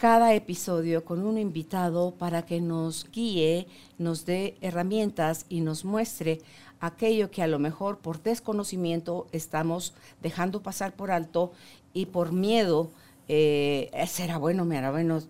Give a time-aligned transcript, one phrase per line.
[0.00, 3.66] cada episodio con un invitado para que nos guíe,
[3.98, 6.40] nos dé herramientas y nos muestre
[6.80, 11.52] aquello que a lo mejor por desconocimiento estamos dejando pasar por alto
[11.92, 12.90] y por miedo,
[13.28, 15.20] eh, será bueno, me hará bueno.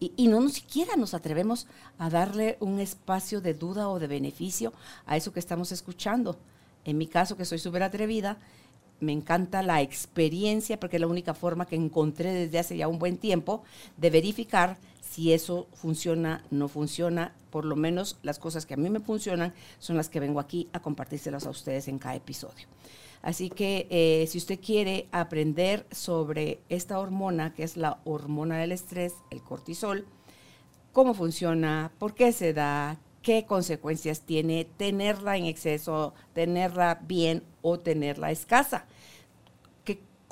[0.00, 1.66] Y, no ni siquiera nos atrevemos
[1.98, 4.72] a darle un espacio de duda o de beneficio
[5.04, 6.38] a eso que estamos escuchando.
[6.86, 8.38] En mi caso, que soy súper atrevida,
[9.02, 12.98] me encanta la experiencia porque es la única forma que encontré desde hace ya un
[12.98, 13.62] buen tiempo
[13.96, 17.34] de verificar si eso funciona, no funciona.
[17.50, 20.68] Por lo menos las cosas que a mí me funcionan son las que vengo aquí
[20.72, 22.66] a compartírselas a ustedes en cada episodio.
[23.20, 28.72] Así que eh, si usted quiere aprender sobre esta hormona, que es la hormona del
[28.72, 30.06] estrés, el cortisol,
[30.92, 37.78] cómo funciona, por qué se da, qué consecuencias tiene tenerla en exceso, tenerla bien o
[37.78, 38.86] tenerla escasa.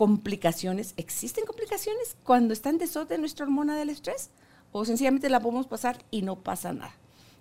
[0.00, 0.94] ¿Qué complicaciones?
[0.96, 4.30] ¿Existen complicaciones cuando está en desorden nuestra hormona del estrés?
[4.72, 6.94] ¿O sencillamente la podemos pasar y no pasa nada?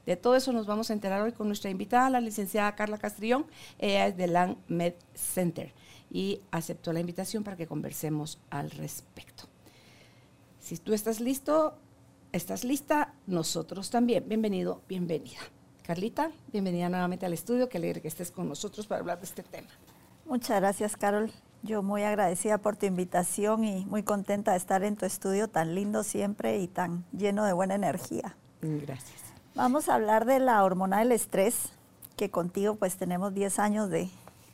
[0.05, 3.45] De todo eso nos vamos a enterar hoy con nuestra invitada, la licenciada Carla Castrillón.
[3.77, 5.71] Ella es de Land Med Center
[6.11, 9.45] y aceptó la invitación para que conversemos al respecto.
[10.59, 11.77] Si tú estás listo,
[12.33, 14.27] estás lista, nosotros también.
[14.27, 15.39] Bienvenido, bienvenida.
[15.81, 17.69] Carlita, bienvenida nuevamente al estudio.
[17.69, 19.69] Qué alegre que estés con nosotros para hablar de este tema.
[20.25, 21.31] Muchas gracias, Carol.
[21.61, 25.75] Yo muy agradecida por tu invitación y muy contenta de estar en tu estudio tan
[25.75, 28.35] lindo siempre y tan lleno de buena energía.
[28.61, 29.21] Gracias.
[29.55, 31.73] Vamos a hablar de la hormona del estrés,
[32.15, 34.09] que contigo pues tenemos 10 años de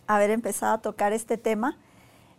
[0.07, 1.77] haber empezado a tocar este tema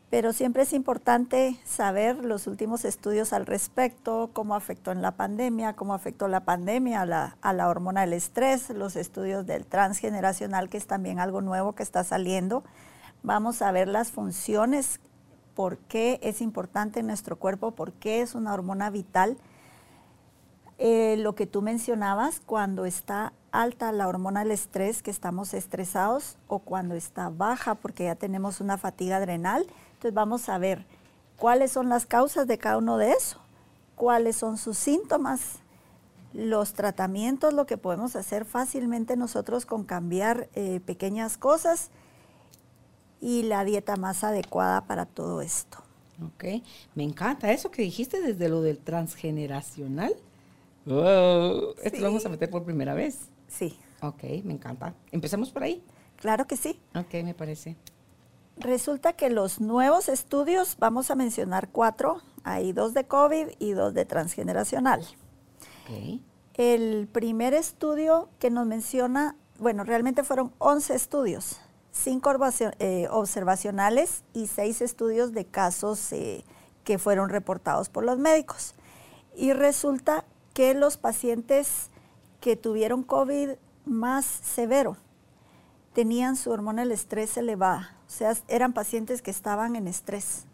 [0.09, 5.75] pero siempre es importante saber los últimos estudios al respecto, cómo afectó en la pandemia,
[5.75, 10.69] cómo afectó la pandemia a la, a la, hormona del estrés, los estudios del transgeneracional,
[10.69, 12.63] que es también algo nuevo que está saliendo.
[13.27, 15.01] Vamos a ver las funciones,
[15.57, 19.37] por qué es importante en nuestro cuerpo, por qué es una hormona vital.
[20.79, 26.39] Eh, lo que tú mencionabas, cuando está alta la hormona del estrés, que estamos estresados,
[26.47, 30.87] o cuando está baja, porque ya tenemos una fatiga adrenal, entonces vamos a ver
[31.37, 33.41] cuáles son las causas de cada uno de eso,
[33.97, 35.59] cuáles son sus síntomas,
[36.33, 41.91] los tratamientos, lo que podemos hacer fácilmente nosotros con cambiar eh, pequeñas cosas
[43.21, 45.79] y la dieta más adecuada para todo esto.
[46.25, 46.63] Ok,
[46.95, 50.15] me encanta eso que dijiste desde lo del transgeneracional.
[50.87, 51.75] Wow.
[51.83, 53.29] Esto lo vamos a meter por primera vez.
[53.49, 53.79] Sí.
[54.01, 54.95] Ok, me encanta.
[55.11, 55.83] Empecemos por ahí.
[56.17, 56.81] Claro que sí.
[56.95, 57.77] Ok, me parece.
[58.57, 63.93] Resulta que los nuevos estudios, vamos a mencionar cuatro, hay dos de COVID y dos
[63.93, 65.07] de transgeneracional.
[66.55, 71.61] El primer estudio que nos menciona, bueno, realmente fueron 11 estudios,
[72.03, 72.31] cinco
[72.79, 76.45] eh, observacionales y seis estudios de casos eh,
[76.85, 78.75] que fueron reportados por los médicos.
[79.35, 80.25] Y resulta
[80.55, 81.91] que los pacientes
[82.41, 83.51] que tuvieron COVID
[83.85, 84.97] más severo
[85.95, 90.47] tenían su hormona del estrés elevada o sea, eran pacientes que estaban en estrés.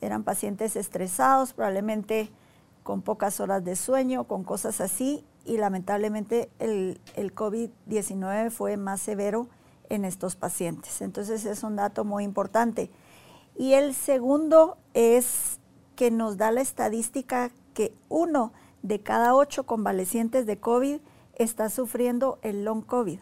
[0.00, 2.30] Eran pacientes estresados, probablemente
[2.82, 9.00] con pocas horas de sueño, con cosas así, y lamentablemente el, el COVID-19 fue más
[9.00, 9.48] severo
[9.88, 11.00] en estos pacientes.
[11.00, 12.90] Entonces es un dato muy importante.
[13.56, 15.58] Y el segundo es
[15.96, 18.52] que nos da la estadística que uno
[18.82, 20.98] de cada ocho convalecientes de COVID
[21.34, 23.20] está sufriendo el long COVID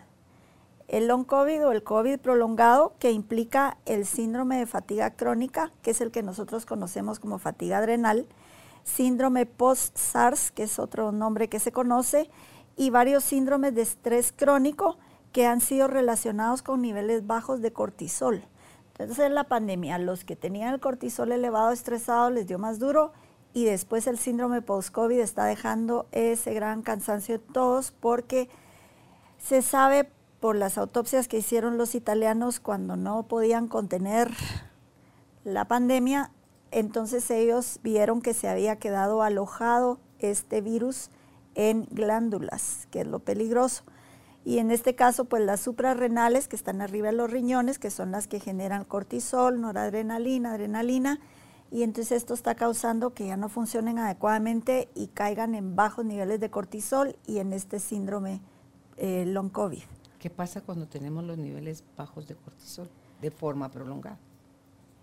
[0.93, 5.93] el long COVID o el COVID prolongado que implica el síndrome de fatiga crónica, que
[5.93, 8.27] es el que nosotros conocemos como fatiga adrenal,
[8.85, 12.29] síndrome post-SARS, que es otro nombre que se conoce,
[12.77, 14.99] y varios síndromes de estrés crónico
[15.33, 18.45] que han sido relacionados con niveles bajos de cortisol.
[18.91, 23.13] Entonces en la pandemia, los que tenían el cortisol elevado, estresado, les dio más duro
[23.55, 28.49] y después el síndrome post-COVID está dejando ese gran cansancio en todos porque
[29.39, 30.09] se sabe
[30.41, 34.31] por las autopsias que hicieron los italianos cuando no podían contener
[35.45, 36.31] la pandemia,
[36.71, 41.11] entonces ellos vieron que se había quedado alojado este virus
[41.55, 43.85] en glándulas, que es lo peligroso.
[44.45, 48.11] Y en este caso, pues las suprarrenales que están arriba de los riñones, que son
[48.11, 51.21] las que generan cortisol, noradrenalina, adrenalina,
[51.71, 56.39] y entonces esto está causando que ya no funcionen adecuadamente y caigan en bajos niveles
[56.39, 58.43] de cortisol y en este síndrome
[58.99, 59.83] eh, long COVID.
[60.19, 62.91] ¿Qué pasa cuando tenemos los niveles bajos de cortisol
[63.23, 64.19] de forma prolongada?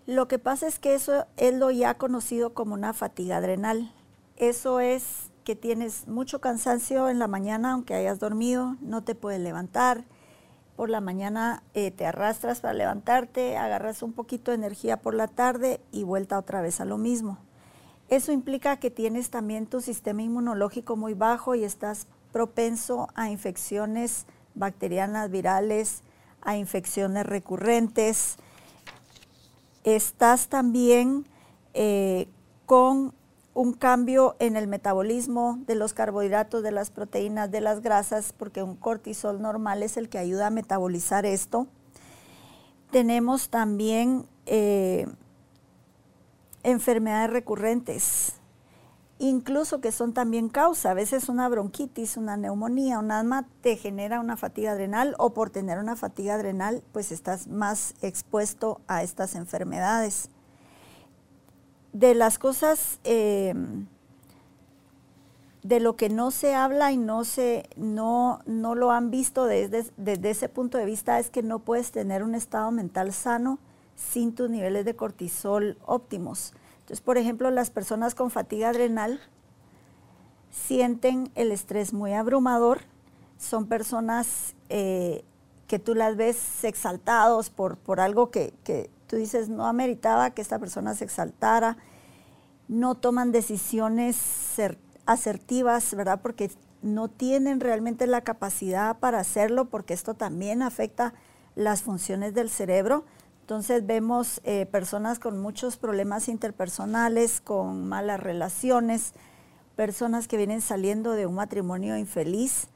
[0.06, 3.92] Lo que pasa es que eso es lo ya conocido como una fatiga adrenal.
[4.36, 9.40] Eso es que tienes mucho cansancio en la mañana, aunque hayas dormido, no te puedes
[9.40, 10.04] levantar.
[10.76, 15.28] Por la mañana eh, te arrastras para levantarte, agarras un poquito de energía por la
[15.28, 17.38] tarde y vuelta otra vez a lo mismo.
[18.08, 24.26] Eso implica que tienes también tu sistema inmunológico muy bajo y estás propenso a infecciones
[24.54, 26.02] bacterianas, virales,
[26.40, 28.36] a infecciones recurrentes.
[29.84, 31.26] Estás también
[31.74, 32.28] eh,
[32.66, 33.14] con
[33.52, 38.62] un cambio en el metabolismo de los carbohidratos, de las proteínas, de las grasas, porque
[38.62, 41.66] un cortisol normal es el que ayuda a metabolizar esto.
[42.92, 45.06] Tenemos también eh,
[46.62, 48.34] enfermedades recurrentes,
[49.18, 50.92] incluso que son también causa.
[50.92, 55.50] A veces una bronquitis, una neumonía, un asma te genera una fatiga adrenal o por
[55.50, 60.30] tener una fatiga adrenal, pues estás más expuesto a estas enfermedades
[61.92, 63.54] de las cosas eh,
[65.62, 69.84] de lo que no se habla y no se no, no lo han visto desde,
[69.96, 73.58] desde ese punto de vista es que no puedes tener un estado mental sano
[73.94, 76.54] sin tus niveles de cortisol óptimos.
[76.80, 79.20] Entonces, por ejemplo, las personas con fatiga adrenal
[80.50, 82.80] sienten el estrés muy abrumador,
[83.38, 85.24] son personas eh,
[85.66, 90.40] que tú las ves exaltados por, por algo que, que tú dices, no ameritaba que
[90.40, 91.76] esta persona se exaltara,
[92.68, 94.16] no toman decisiones
[95.04, 96.20] asertivas, ¿verdad?
[96.22, 101.12] Porque no tienen realmente la capacidad para hacerlo, porque esto también afecta
[101.56, 103.04] las funciones del cerebro.
[103.40, 109.12] Entonces vemos eh, personas con muchos problemas interpersonales, con malas relaciones,
[109.74, 112.68] personas que vienen saliendo de un matrimonio infeliz,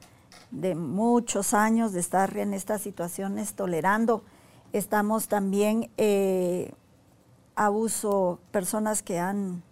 [0.51, 4.25] de muchos años de estar en estas situaciones tolerando
[4.75, 6.73] Estamos también eh,
[7.55, 9.63] abuso, personas que han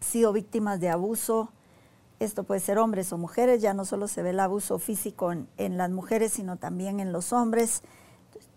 [0.00, 1.52] sido víctimas de abuso.
[2.18, 5.76] Esto puede ser hombres o mujeres, ya no solo se ve el abuso físico en,
[5.76, 7.82] las mujeres, sino también en los hombres.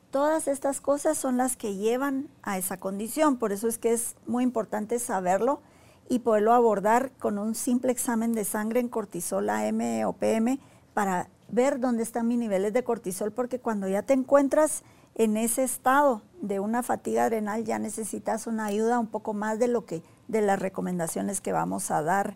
[0.10, 4.16] Todas estas cosas son las que llevan a esa condición, por eso es que es
[4.26, 5.62] muy importante saberlo
[6.10, 10.60] y poderlo abordar con un simple examen de sangre en cortisol AM o PM
[10.96, 14.84] para ver dónde están mis niveles de cortisol, porque cuando ya te encuentras
[15.18, 19.68] en ese estado de una fatiga adrenal ya necesitas una ayuda un poco más de
[19.68, 22.36] lo que de las recomendaciones que vamos a dar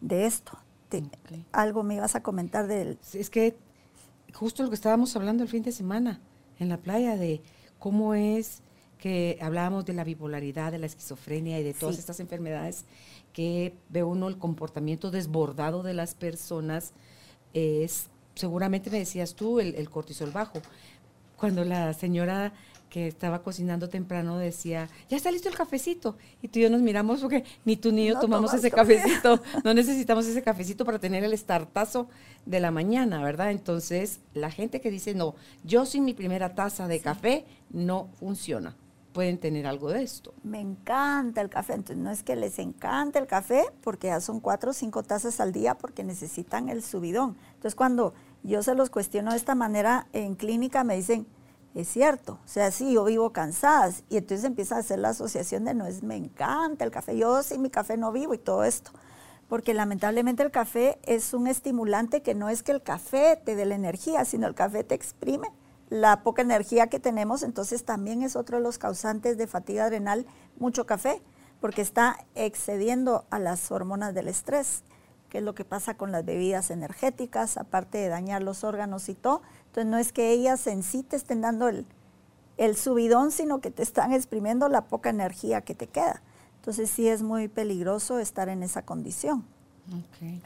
[0.00, 0.58] de esto.
[1.52, 3.56] Algo me ibas a comentar de Es que
[4.32, 6.20] justo lo que estábamos hablando el fin de semana
[6.58, 7.42] en la playa de
[7.78, 8.62] cómo es
[8.98, 12.86] que hablábamos de la bipolaridad, de la esquizofrenia y de todas estas enfermedades
[13.32, 16.92] que ve uno el comportamiento desbordado de las personas
[17.52, 20.60] es seguramente me decías tú el cortisol bajo,
[21.36, 22.52] cuando la señora
[22.88, 26.16] que estaba cocinando temprano decía, ya está listo el cafecito.
[26.40, 29.42] Y tú y yo nos miramos porque ni tú ni yo tomamos ese cafecito.
[29.64, 32.08] No necesitamos ese cafecito para tener el estartazo
[32.46, 33.50] de la mañana, ¿verdad?
[33.50, 35.34] Entonces, la gente que dice, no,
[35.64, 38.76] yo sin mi primera taza de café no funciona.
[39.12, 40.34] Pueden tener algo de esto.
[40.42, 41.74] Me encanta el café.
[41.74, 45.40] Entonces, no es que les encante el café, porque ya son cuatro o cinco tazas
[45.40, 47.36] al día porque necesitan el subidón.
[47.54, 48.14] Entonces, cuando
[48.46, 51.26] yo se los cuestiono de esta manera en clínica, me dicen,
[51.74, 55.64] es cierto, o sea, sí, yo vivo cansada y entonces empieza a hacer la asociación
[55.64, 58.64] de no es, me encanta el café, yo sin mi café no vivo y todo
[58.64, 58.92] esto,
[59.48, 63.66] porque lamentablemente el café es un estimulante que no es que el café te dé
[63.66, 65.52] la energía, sino el café te exprime
[65.90, 70.26] la poca energía que tenemos, entonces también es otro de los causantes de fatiga adrenal,
[70.58, 71.20] mucho café,
[71.60, 74.82] porque está excediendo a las hormonas del estrés
[75.28, 79.14] que es lo que pasa con las bebidas energéticas, aparte de dañar los órganos y
[79.14, 79.42] todo.
[79.66, 81.86] Entonces no es que ellas en sí te estén dando el,
[82.76, 86.22] subidón, sino que te están exprimiendo la poca energía que te queda.
[86.56, 89.44] Entonces sí es muy peligroso estar en esa condición.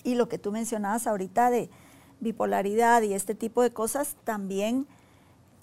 [0.05, 1.71] Y lo que tú mencionabas ahorita de
[2.21, 4.87] bipolaridad y este tipo de cosas, también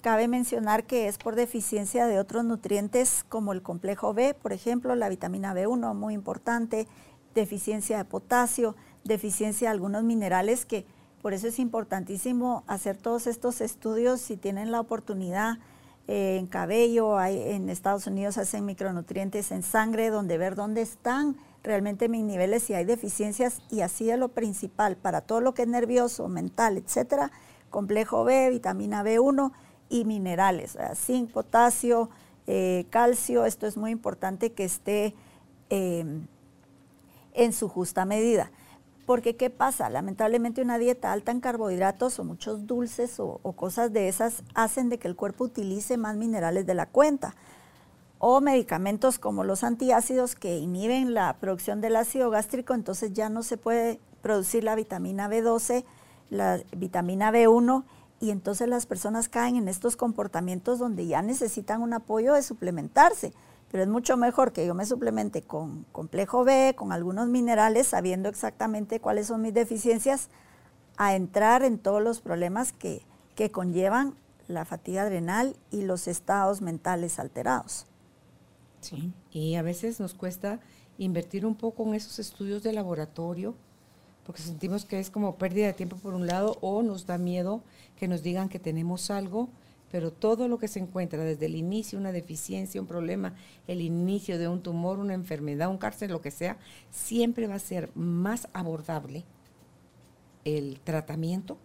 [0.00, 4.94] cabe mencionar que es por deficiencia de otros nutrientes como el complejo B, por ejemplo,
[4.94, 6.88] la vitamina B1, muy importante,
[7.34, 8.74] deficiencia de potasio
[9.08, 10.86] deficiencia de algunos minerales que
[11.20, 15.58] por eso es importantísimo hacer todos estos estudios si tienen la oportunidad
[16.06, 21.36] eh, en cabello, hay, en Estados Unidos hacen micronutrientes en sangre, donde ver dónde están
[21.62, 25.62] realmente mis niveles, si hay deficiencias y así de lo principal para todo lo que
[25.62, 27.30] es nervioso, mental, etcétera,
[27.68, 29.52] complejo B, vitamina B1
[29.90, 32.08] y minerales, zinc, potasio,
[32.46, 35.14] eh, calcio, esto es muy importante que esté
[35.68, 36.06] eh,
[37.34, 38.50] en su justa medida.
[39.08, 39.88] Porque ¿qué pasa?
[39.88, 44.98] Lamentablemente una dieta alta en carbohidratos o muchos dulces o, cosas de esas hacen de
[44.98, 47.34] que el cuerpo utilice más minerales de la cuenta
[48.18, 53.42] o medicamentos como los antiácidos que inhiben la producción del ácido gástrico, entonces ya no
[53.42, 55.86] se puede producir la vitamina B12,
[56.28, 57.84] la vitamina B1
[58.20, 63.32] y entonces las personas caen en estos comportamientos donde ya necesitan un apoyo de suplementarse.
[63.70, 68.28] Pero es mucho mejor que yo me suplemente con complejo B, con algunos minerales, sabiendo
[68.28, 70.30] exactamente cuáles son mis deficiencias,
[70.96, 73.02] a entrar en todos los problemas que,
[73.34, 74.14] que conllevan
[74.48, 77.86] la fatiga adrenal y los estados mentales alterados.
[78.80, 80.60] Sí, y a veces nos cuesta
[80.96, 83.54] invertir un poco en esos estudios de laboratorio,
[84.24, 87.62] porque sentimos que es como pérdida de tiempo por un lado o nos da miedo
[87.96, 89.48] que nos digan que tenemos algo,
[89.90, 93.34] pero todo lo que se encuentra desde el inicio, una deficiencia, un problema,
[93.66, 96.58] el inicio de un tumor, una enfermedad, un cárcel, lo que sea,
[96.90, 99.24] siempre va a ser más abordable
[100.44, 101.58] el tratamiento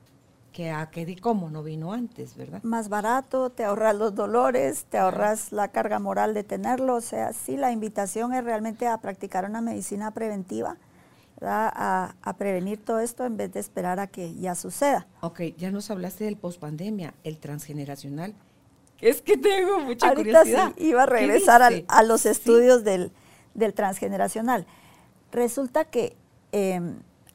[0.54, 2.62] que a que di cómo no vino antes, ¿verdad?
[2.64, 7.34] Más barato, te ahorras los dolores, te ahorras la carga moral de tenerlo, o sea,
[7.34, 10.78] sí, la invitación es realmente a practicar una medicina preventiva,
[11.48, 15.08] a, a, prevenir todo esto en vez de esperar a que ya suceda.
[15.22, 18.36] Ok, ya nos hablaste del pospandemia, el transgeneracional.
[19.02, 20.74] Es que tengo mucha Ahorita curiosidad.
[20.78, 23.12] sí, iba a regresar a los estudios del,
[23.54, 24.66] del, transgeneracional.
[25.32, 26.16] Resulta que...
[26.52, 26.80] Eh,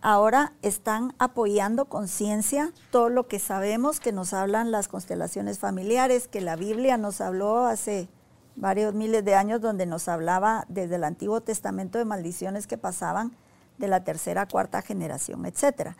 [0.00, 6.29] ahora están apoyando con ciencia todo lo que sabemos que nos hablan las constelaciones familiares,
[6.29, 8.09] que la Biblia nos habló hace
[8.57, 13.37] varios miles de años, donde nos hablaba desde el Antiguo Testamento de maldiciones que pasaban
[13.79, 15.97] de la tercera, cuarta generación, etcétera.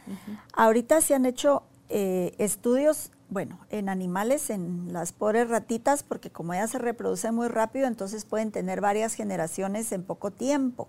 [0.53, 6.55] Ahorita se han hecho eh, estudios, bueno, en animales, en las pobres ratitas, porque como
[6.55, 10.89] ellas se reproducen muy rápido, entonces pueden tener varias generaciones en poco tiempo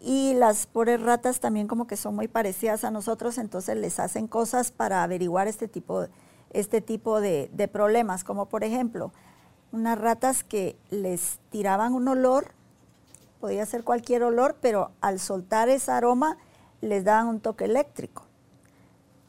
[0.00, 4.28] y las pobres ratas también como que son muy parecidas a nosotros, entonces les hacen
[4.28, 6.06] cosas para averiguar este tipo,
[6.50, 9.12] este tipo de, de, problemas, como por ejemplo,
[9.72, 12.52] unas ratas que les tiraban un olor,
[13.40, 16.38] podía ser cualquier olor, pero al soltar ese aroma
[16.80, 18.24] les daban un toque eléctrico.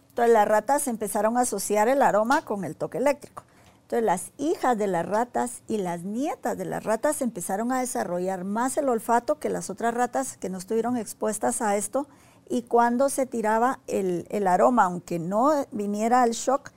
[0.09, 3.43] Entonces las ratas empezaron a asociar el aroma con el toque eléctrico.
[3.83, 8.43] Entonces las hijas de las ratas y las nietas de las ratas empezaron a desarrollar
[8.43, 12.07] más el olfato que las otras ratas que no estuvieron expuestas a esto
[12.49, 16.71] y cuando se tiraba el, aroma, aunque no viniera el shock,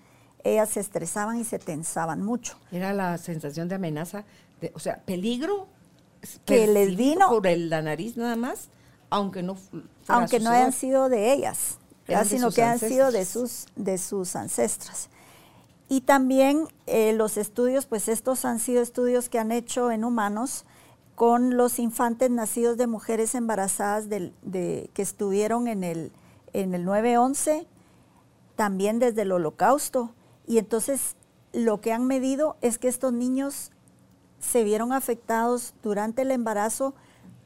[0.44, 2.58] ellas se estresaban y se tensaban mucho.
[2.70, 4.24] Era la sensación de amenaza,
[4.74, 5.66] o sea, peligro
[6.44, 8.68] que les vino por la nariz nada más,
[9.10, 9.56] aunque no
[10.08, 11.78] aunque no hayan sido de ellas,
[12.24, 15.08] sino que hayan sido de sus de sus ancestras.
[15.88, 20.64] Y también eh, los estudios, pues estos han sido estudios que han hecho en humanos
[21.14, 24.32] con los infantes nacidos de mujeres embarazadas de,
[24.94, 26.10] que estuvieron en el,
[26.54, 27.66] en el 9-11,
[28.56, 30.14] también desde el holocausto.
[30.46, 31.14] Y entonces
[31.52, 33.70] lo que han medido es que estos niños
[34.42, 36.92] se vieron afectados durante el embarazo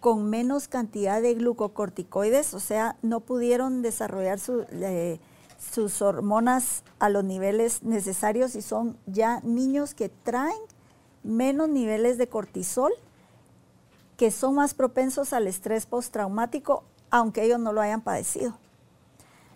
[0.01, 4.41] con menos cantidad de glucocorticoides, o sea, no pudieron desarrollar.
[4.73, 5.21] Eh,
[5.59, 10.59] sus hormonas a los niveles necesarios y son ya niños que traen
[11.23, 12.93] menos niveles de cortisol,
[14.17, 18.59] que son más propensos al estrés postraumático, aunque ellos no lo hayan padecido.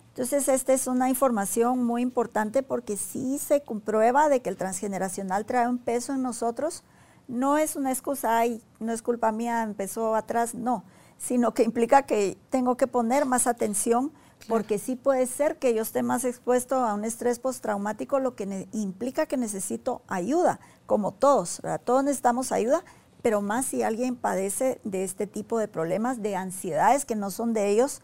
[0.09, 5.45] Entonces, esta es una información muy importante porque sí se comprueba de que el transgeneracional
[5.45, 6.83] trae un peso en nosotros.
[7.31, 10.83] No es una excusa, ay, no es culpa mía, empezó atrás, no,
[11.17, 14.11] sino que implica que tengo que poner más atención
[14.49, 18.67] porque sí puede ser que yo esté más expuesto a un estrés postraumático, lo que
[18.73, 22.83] implica que necesito ayuda, como todos, todos necesitamos ayuda,
[23.21, 27.53] pero más si alguien padece de este tipo de problemas, de ansiedades que no son
[27.53, 28.01] de ellos,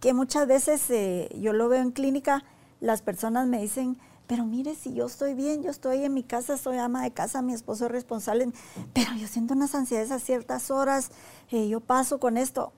[0.00, 2.44] que muchas veces eh, yo lo veo en clínica,
[2.80, 6.56] las personas me dicen, pero mire, si yo estoy bien, yo estoy en mi casa,
[6.56, 8.50] soy ama de casa, mi esposo es responsable,
[8.92, 11.10] pero yo siento unas ansiedades a ciertas horas,
[11.50, 12.72] eh, yo paso con esto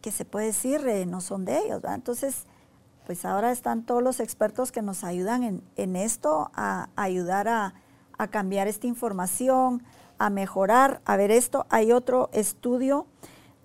[0.00, 1.80] que se puede decir eh, no son de ellos.
[1.84, 2.44] Entonces,
[3.06, 7.74] pues ahora están todos los expertos que nos ayudan en, esto, a, ayudar a,
[8.30, 9.82] cambiar esta información,
[10.18, 11.00] a mejorar.
[11.04, 13.06] A ver esto, hay otro estudio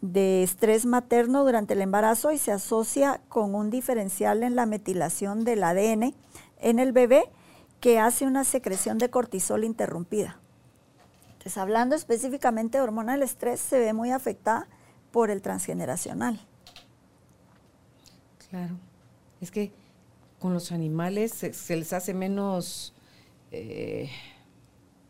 [0.01, 5.43] de estrés materno durante el embarazo y se asocia con un diferencial en la metilación
[5.43, 6.15] del ADN
[6.61, 7.23] en el bebé
[7.79, 10.39] que hace una secreción de cortisol interrumpida.
[11.33, 14.67] Entonces, hablando específicamente de hormona del estrés, se ve muy afectada
[15.11, 16.39] por el transgeneracional.
[18.49, 18.75] Claro,
[19.41, 19.71] es que
[20.39, 22.93] con los animales se, les hace menos
[23.51, 24.09] eh,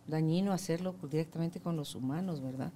[0.07, 2.71] dañino hacerlo directamente con los humanos, ¿verdad?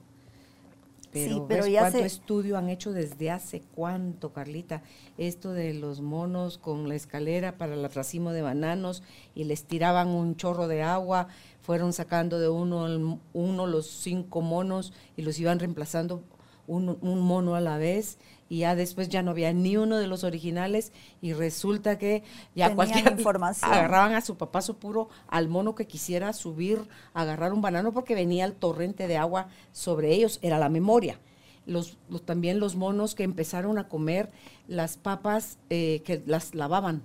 [1.12, 4.82] Pero, Sí, pero ¿ves ya cuánto se- estudio han hecho desde hace cuánto, Carlita?
[5.18, 9.03] Esto de los monos con la escalera para el racimo de bananos
[9.36, 11.27] y les tiraban un chorro de agua,
[11.62, 16.24] fueron sacando de uno, uno los cinco monos y los iban reemplazando
[16.72, 20.08] un, un mono a la vez y ya después ya no había ni uno de
[20.08, 22.24] los originales y resulta que
[22.56, 23.72] ya Tenían cualquier información.
[23.72, 26.82] agarraban a su papazo puro al mono que quisiera subir,
[27.13, 31.20] agarrar un banano porque venía el torrente de agua sobre ellos, era la memoria.
[31.66, 34.32] Los, los- también los monos que empezaron a comer
[34.68, 37.04] las papas eh, que las lavaban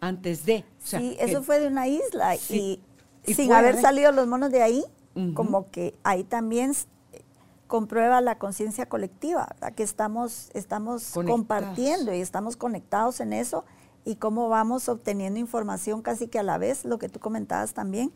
[0.00, 0.64] antes de.
[0.84, 2.80] o sea, sí, que- eso fue de una isla Sí.
[3.26, 4.84] y, Y sin haber salido los monos de ahí,
[5.34, 6.72] como que ahí también
[7.66, 9.74] comprueba la conciencia colectiva, ¿verdad?
[9.74, 13.64] que estamos, estamos compartiendo y estamos conectados en eso
[14.04, 18.12] y cómo vamos obteniendo información casi que a la vez, lo que tú comentabas también,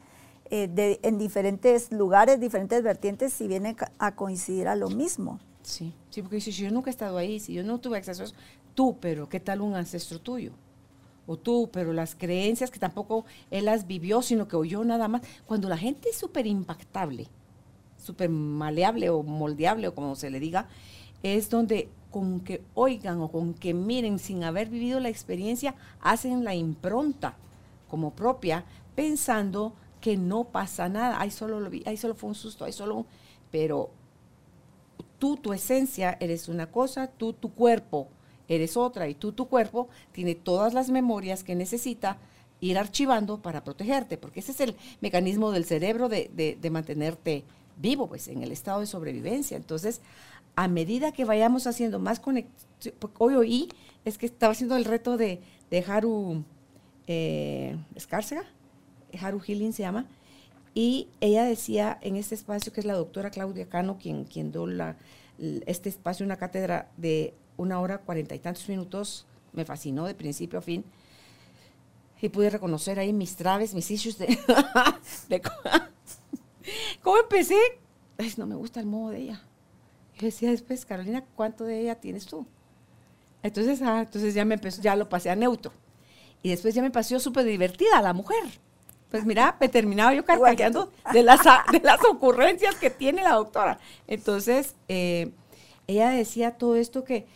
[0.49, 5.41] eh, de, en diferentes lugares, diferentes vertientes, y viene a coincidir a lo mismo.
[5.63, 8.27] Sí, sí, porque dices, yo nunca he estado ahí, si yo no tuve acceso a
[8.27, 8.35] eso,
[8.75, 10.53] tú, pero ¿qué tal un ancestro tuyo?
[11.27, 15.23] O tú, pero las creencias que tampoco él las vivió, sino que oyó nada más.
[15.47, 17.29] Cuando la gente es súper impactable,
[18.01, 20.67] súper maleable o moldeable o como se le diga,
[21.23, 26.43] es donde con que oigan o con que miren sin haber vivido la experiencia, hacen
[26.45, 27.37] la impronta
[27.89, 28.65] como propia,
[28.97, 31.21] pensando que no pasa nada.
[31.21, 33.07] Ahí solo, lo vi, ahí solo fue un susto, ahí solo un...
[33.53, 33.91] Pero
[35.19, 38.09] tú, tu esencia, eres una cosa, tú, tu cuerpo,
[38.49, 42.19] eres otra, y tú, tu cuerpo, tiene todas las memorias que necesita
[42.61, 47.45] ir archivando para protegerte, porque ese es el mecanismo del cerebro de, de- de mantenerte
[47.81, 49.57] vivo, pues, en el estado de sobrevivencia.
[49.57, 50.01] Entonces,
[50.57, 53.69] a medida que vayamos haciendo más conexión, hoy oí,
[54.05, 56.45] es que estaba haciendo el reto de, de Haru
[57.07, 58.45] eh, Escárcega,
[59.21, 60.07] Haru Healing se llama,
[60.75, 64.67] y ella decía en este espacio, que es la doctora Claudia Cano, quien, quien dio
[65.67, 70.59] este espacio, una cátedra de una hora cuarenta y tantos minutos, me fascinó de principio
[70.59, 70.85] a fin,
[72.23, 74.39] y pude reconocer ahí mis traves, mis issues de,
[77.03, 77.59] cómo empecé.
[78.19, 79.43] Ay, no me gusta el modo de ella.
[80.19, 82.47] Yo decía después, Carolina, ¿cuánto de ella tienes tú?
[83.43, 85.73] Entonces, ah, entonces ya me empezó, ya lo pasé a neutro.
[86.43, 88.43] Y después ya me pareció súper divertida la mujer.
[89.11, 91.41] Pues mira, me terminaba yo carcajeando de las,
[91.73, 93.79] de las ocurrencias que tiene la doctora.
[94.07, 95.33] Entonces, eh,
[95.87, 97.27] ella decía todo esto que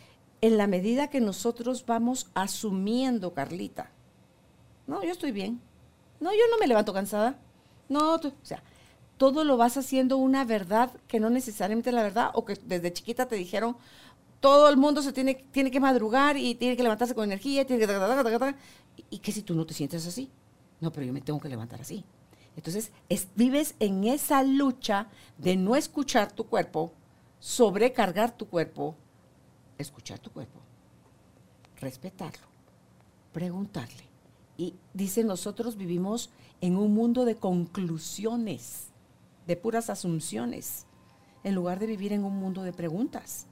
[0.41, 3.91] en la medida que nosotros vamos asumiendo, Carlita,
[4.87, 5.61] no, yo estoy bien.
[6.21, 7.39] No, yo no me levanto cansada.
[7.89, 8.63] No, tú- o sea,
[9.17, 12.93] todo lo vas haciendo una verdad que no necesariamente es la verdad o que desde
[12.93, 13.77] chiquita te dijeron
[14.41, 17.87] todo el mundo se tiene, tiene que madrugar y tiene que levantarse con energía tiene
[17.87, 18.55] que
[19.11, 20.31] y que si tú no te sientes así.
[20.81, 22.05] No, pero yo me tengo que levantar así.
[22.57, 26.93] Entonces, es- vives en esa lucha de no escuchar tu cuerpo,
[27.41, 28.95] sobrecargar tu cuerpo,
[29.79, 30.61] escuchar tu cuerpo,
[31.81, 32.47] respetarlo,
[33.33, 34.05] preguntarle.
[34.57, 38.89] Y dice, nosotros vivimos en un mundo de conclusiones,
[39.47, 40.87] de puras asunciones,
[41.43, 43.47] en lugar de vivir en un mundo de preguntas.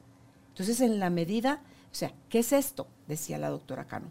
[0.48, 2.86] Entonces, en la medida, o sea, ¿qué es esto?
[3.06, 4.10] Decía la doctora Cano.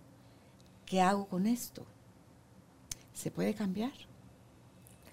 [0.85, 1.85] ¿Qué hago con esto?
[3.13, 3.91] ¿Se puede cambiar?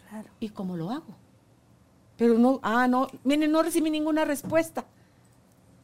[0.09, 0.28] Claro.
[0.40, 1.16] ¿Y cómo lo hago?
[2.16, 4.85] Pero no, ah, no, miren, no recibí ninguna respuesta.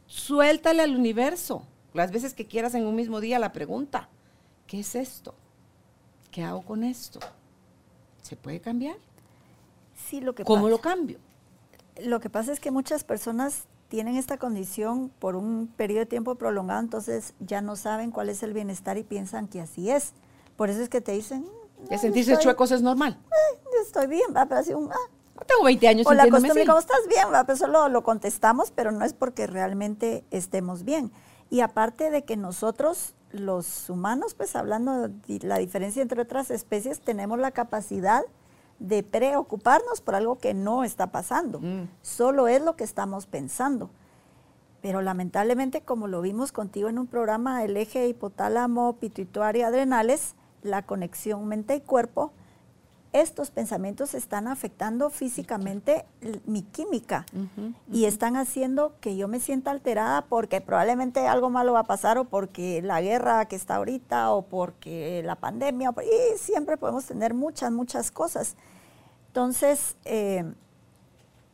[0.05, 4.09] Suéltale al universo las veces que quieras en un mismo día la pregunta.
[4.67, 5.33] ¿Qué es esto?
[6.31, 7.19] ¿Qué hago con esto?
[8.21, 8.97] ¿Se puede cambiar?
[9.95, 11.19] Sí, lo que ¿Cómo pasa- lo cambio?
[12.03, 16.35] Lo que pasa es que muchas personas tienen esta condición por un periodo de tiempo
[16.35, 20.13] prolongado, entonces ya no saben cuál es el bienestar y piensan que así es.
[20.57, 23.17] Por eso es que te dicen, "Mm, Ya sentirse estoy, chuecos es normal.
[23.63, 24.95] yo estoy bien, va, pero así un, ah,
[25.47, 26.65] Tengo 20 años o la costumbre, así.
[26.67, 27.27] ¿cómo estás bien?
[27.33, 31.11] Va, pues solo lo contestamos, pero no es porque realmente estemos bien.
[31.49, 37.01] Y aparte de que nosotros, los humanos, pues hablando de la diferencia entre otras especies,
[37.01, 38.23] tenemos la capacidad
[38.79, 41.59] de preocuparnos por algo que no está pasando.
[41.59, 41.87] Mm.
[42.01, 43.89] Solo es lo que estamos pensando.
[44.81, 50.83] Pero lamentablemente, como lo vimos contigo en un programa, el eje hipotálamo, pituitario, adrenales, la
[50.83, 52.33] conexión mente y cuerpo,
[53.21, 56.05] estos pensamientos están afectando físicamente
[56.45, 57.25] mi química
[57.89, 62.17] y están haciendo que yo me sienta alterada porque probablemente algo malo va a pasar
[62.17, 67.33] o porque la guerra que está ahorita o porque la pandemia y siempre podemos tener
[67.33, 68.57] muchas, muchas cosas.
[69.27, 70.43] Entonces, eh,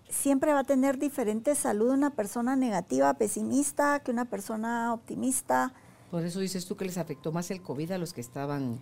[0.09, 5.73] siempre va a tener diferente salud una persona negativa, pesimista, que una persona optimista.
[6.09, 8.79] Por eso dices tú que les afectó más el COVID a los que estaban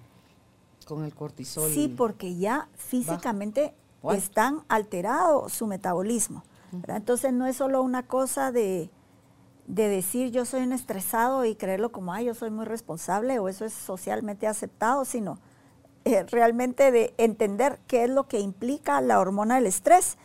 [0.90, 1.72] con el cortisol.
[1.72, 3.74] Sí, porque ya físicamente
[4.12, 6.44] están alterado su metabolismo.
[6.72, 6.98] ¿verdad?
[6.98, 8.90] Entonces no es solo una cosa de,
[9.68, 13.48] de decir yo soy un estresado y creerlo como, ay, yo soy muy responsable o
[13.48, 15.40] eso es socialmente aceptado, sino
[16.06, 20.18] eh, realmente de entender qué es lo que implica la hormona del estrés.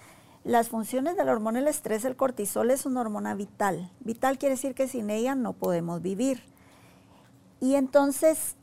[0.45, 3.91] Las funciones de la hormona del estrés, el cortisol es una hormona vital.
[4.01, 6.43] Vital quiere decir que sin ella no podemos vivir.
[7.61, 8.57] Y entonces,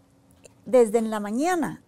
[0.66, 1.82] desde en la mañana,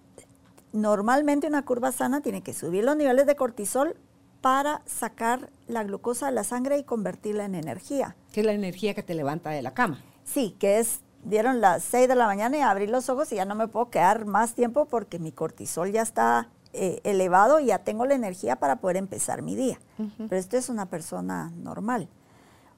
[0.74, 3.96] normalmente una curva sana tiene que subir los niveles de cortisol
[4.42, 8.18] para sacar la glucosa de la sangre y convertirla en energía.
[8.34, 10.04] Que es la energía que te levanta de la cama.
[10.26, 13.46] Sí, que es, dieron las 6 de la mañana y abrí los ojos y ya
[13.46, 17.80] no me puedo quedar más tiempo porque mi cortisol ya está eh, elevado y ya
[17.80, 19.80] tengo la energía para poder empezar mi día.
[20.18, 22.10] Pero esto es una persona normal.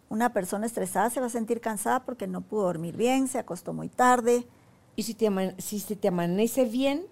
[0.09, 3.73] Una persona estresada se va a sentir cansada porque no pudo dormir bien, se acostó
[3.73, 4.45] muy tarde.
[4.95, 7.07] Y si te, si se te amanece bien,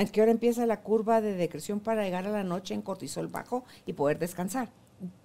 [0.00, 3.28] ¿A qué hora empieza la curva de decreción para llegar a la noche en cortisol
[3.28, 4.70] bajo y poder descansar?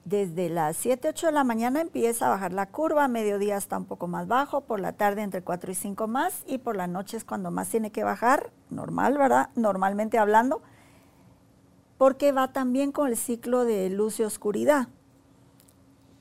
[0.04, 3.78] Desde las 7, 8 de la mañana empieza a bajar la curva, a mediodía está
[3.78, 6.88] un poco más bajo, por la tarde entre 4 y 5 más y por la
[6.88, 9.50] noche es cuando más tiene que bajar, normal, ¿verdad?
[9.56, 10.62] Normalmente hablando,
[11.98, 14.90] porque va también con el ciclo de luz y oscuridad.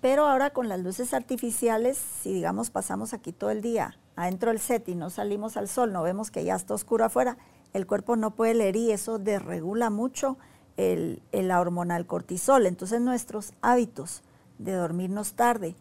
[0.00, 4.60] Pero ahora con las luces artificiales, si digamos pasamos aquí todo el día adentro del
[4.60, 7.36] set y no salimos al sol, no vemos que ya está oscuro afuera,
[7.74, 10.38] el cuerpo no puede leer y eso desregula mucho
[10.76, 12.66] el, la hormona del cortisol.
[12.66, 14.22] Entonces nuestros hábitos
[14.58, 15.74] de dormirnos tarde,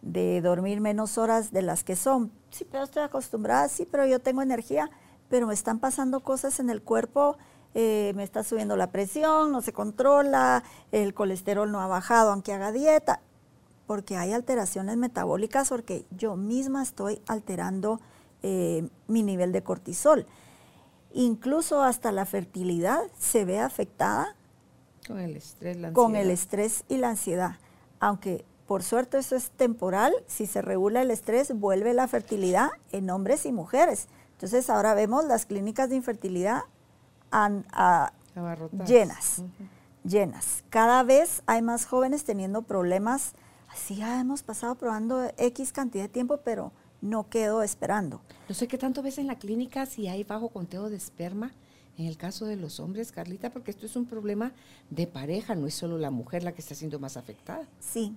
[0.00, 4.20] de dormir menos horas de las que son, sí, pero estoy acostumbrada, sí, pero yo
[4.20, 4.90] tengo energía,
[5.28, 7.36] pero me están pasando cosas en el cuerpo,
[7.74, 12.52] eh, me está subiendo la presión, no se controla, el colesterol no ha bajado aunque
[12.52, 13.20] haga dieta,
[13.86, 18.00] porque hay alteraciones metabólicas porque yo misma estoy alterando
[18.42, 20.26] eh, mi nivel de cortisol.
[21.12, 24.36] Incluso hasta la fertilidad se ve afectada
[25.06, 27.56] con el estrés, la con el estrés y la ansiedad.
[27.98, 33.10] Aunque por suerte eso es temporal, si se regula el estrés, vuelve la fertilidad en
[33.10, 34.06] hombres y mujeres.
[34.34, 36.62] Entonces ahora vemos las clínicas de infertilidad
[38.86, 39.42] llenas,
[40.04, 40.64] llenas.
[40.70, 43.32] Cada vez hay más jóvenes teniendo problemas.
[43.68, 48.20] Así ya hemos pasado probando X cantidad de tiempo, pero no quedo esperando.
[48.48, 51.52] No sé qué tanto ves en la clínica si hay bajo conteo de esperma
[52.00, 54.52] en el caso de los hombres, Carlita, porque esto es un problema
[54.88, 57.68] de pareja, no es solo la mujer la que está siendo más afectada.
[57.78, 58.16] Sí.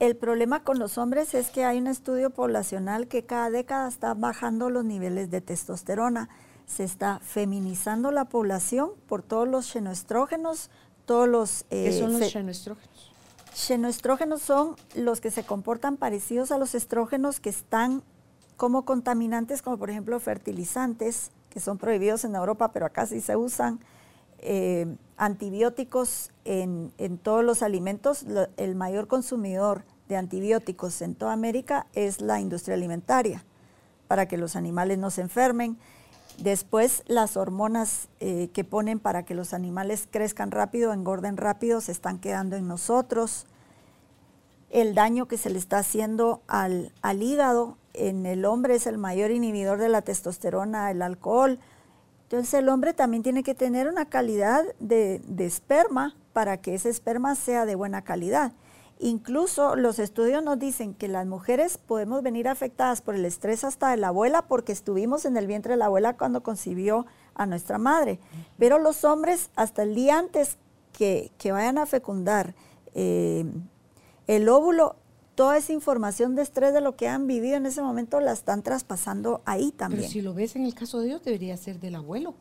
[0.00, 4.14] El problema con los hombres es que hay un estudio poblacional que cada década está
[4.14, 6.28] bajando los niveles de testosterona.
[6.66, 10.70] Se está feminizando la población por todos los xenoestrógenos,
[11.06, 11.64] todos los...
[11.70, 13.12] ¿Qué eh, son los xenoestrógenos?
[13.54, 18.02] Xenoestrógenos son los que se comportan parecidos a los estrógenos que están
[18.62, 23.34] como contaminantes, como por ejemplo fertilizantes, que son prohibidos en Europa, pero acá sí se
[23.34, 23.80] usan,
[24.38, 26.92] eh, antibióticos en,
[27.24, 28.24] todos los alimentos.
[28.56, 33.44] el mayor consumidor de antibióticos en toda América es la industria alimentaria,
[34.06, 35.76] para que los animales no se enfermen.
[36.38, 41.90] Después, las hormonas eh, que ponen para que los animales crezcan rápido, engorden rápido, se
[41.90, 43.44] están quedando en nosotros.
[44.70, 48.98] El daño que se le está haciendo al, al hígado en el hombre es el
[48.98, 51.58] mayor inhibidor de la testosterona, el alcohol.
[52.24, 57.34] Entonces el hombre también tiene que tener una calidad de, esperma para que ese esperma
[57.34, 58.52] sea de buena calidad.
[58.98, 63.90] Incluso los estudios nos dicen que las mujeres podemos venir afectadas por el estrés hasta
[63.90, 67.78] de la abuela porque estuvimos en el vientre de la abuela cuando concibió a nuestra
[67.78, 68.20] madre.
[68.58, 70.56] Pero los hombres hasta el día antes
[70.92, 72.54] que, vayan a fecundar
[72.94, 73.44] eh,
[74.26, 74.96] el óvulo
[75.34, 78.62] toda esa información de estrés de lo que han vivido en ese momento la están
[78.62, 80.02] traspasando ahí también.
[80.02, 82.34] Pero si lo ves en el caso de ellos, debería ser del abuelo,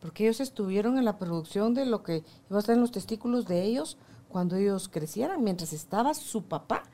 [0.00, 3.46] porque ellos estuvieron en la producción de lo que iba a estar en los testículos
[3.46, 6.84] de ellos cuando ellos crecieran, mientras estaba su papá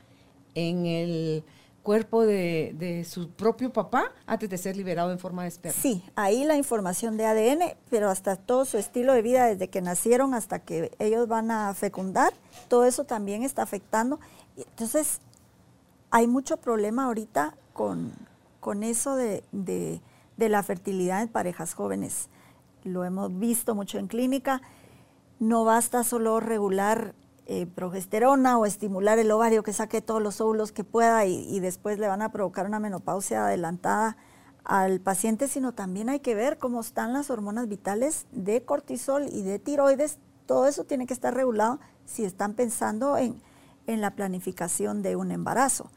[0.55, 1.43] en el
[1.83, 5.81] cuerpo de, su propio papá antes de ser liberado en forma de esperma.
[5.81, 9.81] Sí, ahí la información de ADN, pero hasta todo su estilo de vida desde que
[9.81, 12.33] nacieron hasta que ellos van a fecundar,
[12.67, 14.19] todo eso también está afectando.
[14.57, 15.21] Entonces,
[16.11, 18.13] hay mucho problema ahorita con,
[18.59, 20.01] con eso de,
[20.37, 22.29] la fertilidad en parejas jóvenes.
[22.83, 24.61] Lo hemos visto mucho en clínica.
[25.39, 27.13] No basta solo regular
[27.45, 31.59] eh, progesterona o estimular el ovario que saque todos los óvulos que pueda y, y,
[31.59, 34.17] después le van a provocar una menopausia adelantada
[34.63, 39.41] al paciente, sino también hay que ver cómo están las hormonas vitales de cortisol y
[39.41, 40.19] de tiroides.
[40.45, 43.41] Todo eso tiene que estar regulado si están pensando en,
[43.87, 45.89] en la planificación de un embarazo.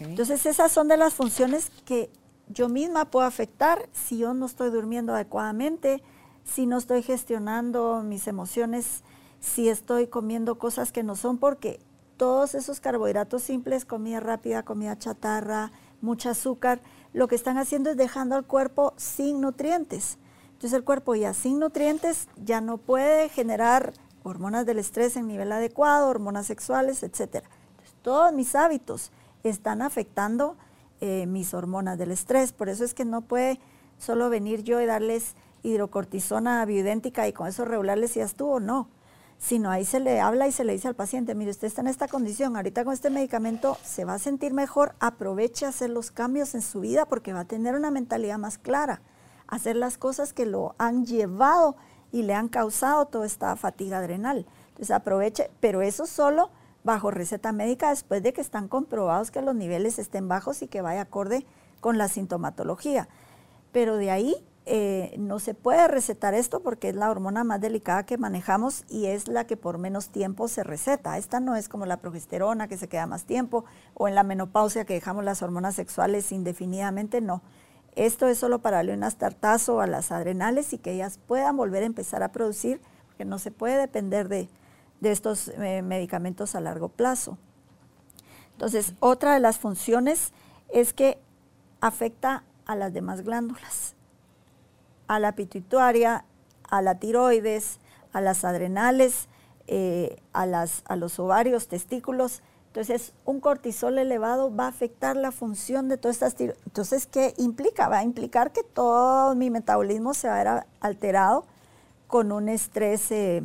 [0.00, 2.10] Entonces esas son de las funciones que
[2.48, 6.02] yo misma puedo afectar si yo no estoy durmiendo adecuadamente,
[6.44, 9.02] si no estoy gestionando mis emociones,
[9.40, 11.80] si estoy comiendo cosas que no son, porque
[12.16, 16.80] todos esos carbohidratos simples, comida rápida, comida chatarra, mucho azúcar,
[17.12, 20.18] lo que están haciendo es dejando al cuerpo sin nutrientes.
[20.52, 25.50] Entonces el cuerpo ya sin nutrientes ya no puede generar hormonas del estrés en nivel
[25.52, 27.44] adecuado, hormonas sexuales, etc.
[28.02, 29.12] todos mis hábitos
[29.44, 30.56] están afectando
[31.00, 32.52] eh, mis hormonas del estrés.
[32.52, 33.58] Por eso es que no puede
[33.98, 38.88] solo venir yo y darles hidrocortisona bioidéntica y con eso regularles si estuvo, no.
[39.38, 41.86] Sino ahí se le habla y se le dice al paciente, mire, usted está en
[41.86, 46.10] esta condición, ahorita con este medicamento se va a sentir mejor, aproveche a hacer los
[46.10, 49.00] cambios en su vida porque va a tener una mentalidad más clara,
[49.46, 51.76] hacer las cosas que lo han llevado
[52.12, 54.44] y le han causado toda esta fatiga adrenal.
[54.68, 56.50] Entonces aproveche, pero eso solo
[56.84, 60.82] bajo receta médica después de que están comprobados que los niveles estén bajos y que
[60.82, 61.44] vaya acorde
[61.80, 63.08] con la sintomatología.
[63.72, 68.04] Pero de ahí eh, no se puede recetar esto porque es la hormona más delicada
[68.04, 71.18] que manejamos y es la que por menos tiempo se receta.
[71.18, 73.64] Esta no es como la progesterona que se queda más tiempo
[73.94, 77.42] o en la menopausia que dejamos las hormonas sexuales indefinidamente, no.
[77.96, 81.82] Esto es solo para darle un astartazo a las adrenales y que ellas puedan volver
[81.82, 84.48] a empezar a producir, porque no se puede depender de,
[85.00, 87.38] de estos eh, medicamentos a largo plazo.
[88.52, 90.32] Entonces, otra de las funciones
[90.68, 91.18] es que
[91.80, 93.94] afecta a las demás glándulas,
[95.08, 96.24] a la pituitaria,
[96.68, 97.80] a la tiroides,
[98.12, 99.28] a las adrenales,
[99.66, 102.42] eh, a, las, a los ovarios, testículos.
[102.66, 106.62] Entonces, un cortisol elevado va a afectar la función de todas estas tiroides.
[106.66, 107.88] Entonces, ¿qué implica?
[107.88, 111.44] Va a implicar que todo mi metabolismo se va a ver alterado
[112.06, 113.42] con un estrés eh,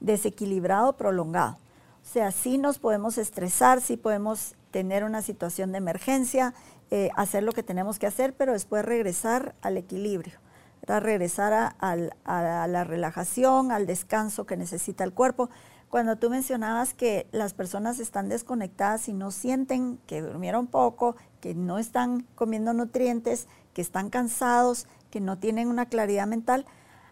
[0.00, 1.58] desequilibrado prolongado.
[2.02, 6.54] O sea, sí nos podemos estresar, sí podemos tener una situación de emergencia,
[6.90, 10.38] eh, hacer lo que tenemos que hacer, pero después regresar al equilibrio,
[10.86, 11.96] regresar a,
[12.66, 15.50] la relajación, al descanso que necesita el cuerpo.
[15.90, 21.54] Cuando tú mencionabas que las personas están desconectadas y no sienten que durmieron poco, que
[21.54, 26.66] no están comiendo nutrientes, que están cansados, que no tienen una claridad mental,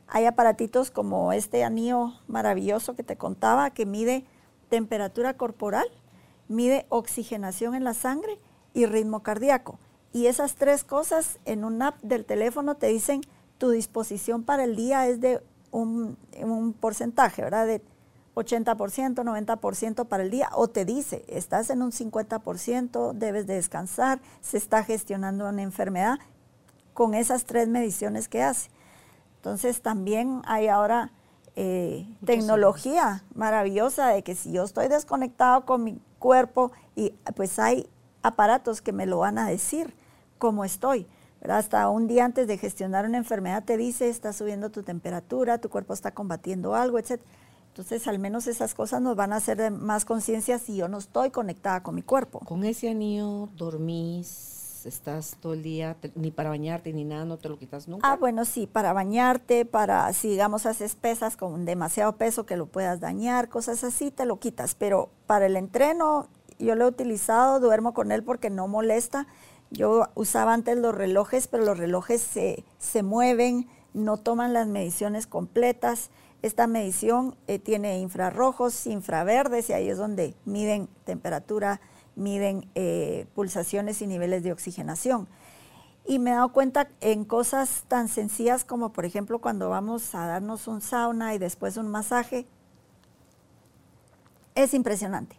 [0.09, 4.25] hay aparatitos como este anillo maravilloso que te contaba que mide
[4.69, 5.87] temperatura corporal,
[6.49, 8.39] mide oxigenación en la sangre
[8.75, 9.79] y ritmo cardíaco.
[10.13, 13.21] Y esas tres cosas en un app del teléfono te dicen
[13.59, 16.17] tu disposición para el día es de un,
[16.81, 17.67] porcentaje, ¿verdad?
[17.67, 17.83] De
[18.35, 24.21] 80%, 90% para el día, o te dice, estás en un 50%, debes de descansar,
[24.41, 26.19] se está gestionando una enfermedad
[26.93, 28.71] con esas tres mediciones que hace.
[29.37, 31.13] Entonces también hay ahora
[31.55, 37.89] eh, tecnología maravillosa de que si yo estoy desconectado con mi cuerpo y pues hay
[38.23, 39.95] aparatos que me lo van a decir
[40.39, 41.07] cómo estoy.
[41.49, 45.69] Hasta un día antes de gestionar una enfermedad te dice, está subiendo tu temperatura, tu
[45.69, 47.21] cuerpo está combatiendo algo, etc.
[47.69, 50.99] Entonces, al menos esas cosas nos van a hacer de más conciencia si yo no
[50.99, 52.41] estoy conectada con mi cuerpo.
[52.41, 54.56] Con ese anillo dormís
[54.89, 58.11] estás todo el día, ni para bañarte ni nada, no te lo quitas nunca.
[58.11, 62.67] Ah, bueno, sí, para bañarte, para, si digamos haces pesas con demasiado peso que lo
[62.67, 64.75] puedas dañar, cosas así, te lo quitas.
[64.75, 69.27] Pero para el entreno, yo lo he utilizado, duermo con él porque no molesta.
[69.71, 75.27] Yo usaba antes los relojes, pero los relojes se, se mueven, no toman las mediciones
[75.27, 76.11] completas.
[76.43, 81.81] Esta medición eh, tiene infrarrojos, infraverdes, y ahí es donde miden temperatura,
[82.17, 85.29] miden eh, pulsaciones y niveles de oxigenación.
[86.05, 90.27] Y me he dado cuenta en cosas tan sencillas como, por ejemplo, cuando vamos a
[90.27, 92.47] darnos un sauna y después un masaje,
[94.55, 95.37] es impresionante.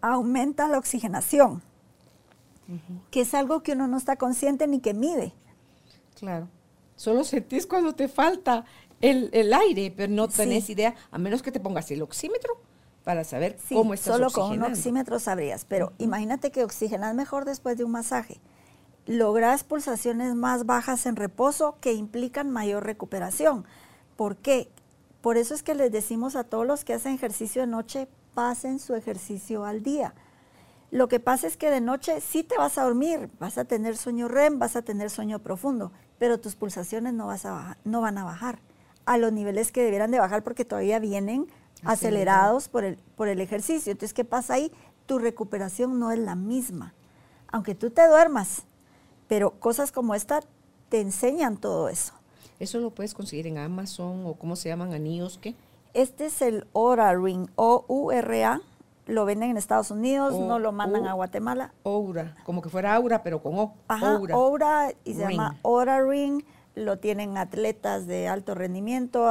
[0.00, 1.62] Aumenta la oxigenación,
[3.10, 5.32] que es algo que uno no está consciente ni que mide.
[6.18, 6.48] Claro.
[6.96, 8.64] Solo sentís cuando te falta
[9.00, 12.56] el, aire, pero no tenés idea, a menos que te pongas el oxímetro
[13.04, 17.76] para saber cómo estás solo con un oxímetro sabrías, pero imagínate que oxigenas mejor después
[17.76, 18.40] de un masaje.
[19.06, 23.66] Logras pulsaciones más bajas en reposo que implican mayor recuperación.
[24.16, 24.70] ¿Por qué?
[25.20, 28.78] Por eso es que les decimos a todos los que hacen ejercicio de noche, pasen
[28.78, 30.14] su ejercicio al día.
[30.90, 33.96] Lo que pasa es que de noche sí te vas a dormir, vas a tener
[33.96, 38.16] sueño REM, vas a tener sueño profundo, pero tus pulsaciones no, vas a no van
[38.16, 38.60] a bajar
[39.04, 41.48] a los niveles que debieran de bajar porque todavía vienen
[41.84, 43.92] acelerados por el, por el ejercicio.
[43.92, 44.72] Entonces, ¿qué pasa ahí?
[45.06, 46.94] Tu recuperación no es la misma.
[47.48, 48.64] Aunque tú te duermas,
[49.28, 50.40] pero cosas como esta
[50.88, 52.14] te enseñan todo eso.
[52.58, 55.38] ¿Eso lo puedes conseguir en Amazon o cómo se llaman anillos?
[55.40, 55.54] ¿Qué?
[55.92, 58.60] Este es el Oura Ring, O-U-R-A.
[59.06, 61.74] Lo venden en Estados Unidos, no lo mandan a Guatemala.
[61.82, 63.74] Oura, como que fuera Aura, pero con O.
[63.86, 64.92] Ajá, Oura.
[65.04, 66.42] y se llama Oura Ring.
[66.74, 69.26] Lo tienen atletas de alto rendimiento.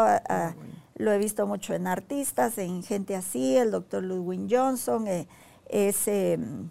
[0.95, 5.27] Lo he visto mucho en artistas, en gente así, el doctor Ludwig Johnson, eh,
[5.69, 6.69] es em,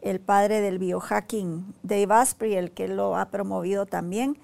[0.00, 4.38] el padre del biohacking, Dave Asprey, el que lo ha promovido también.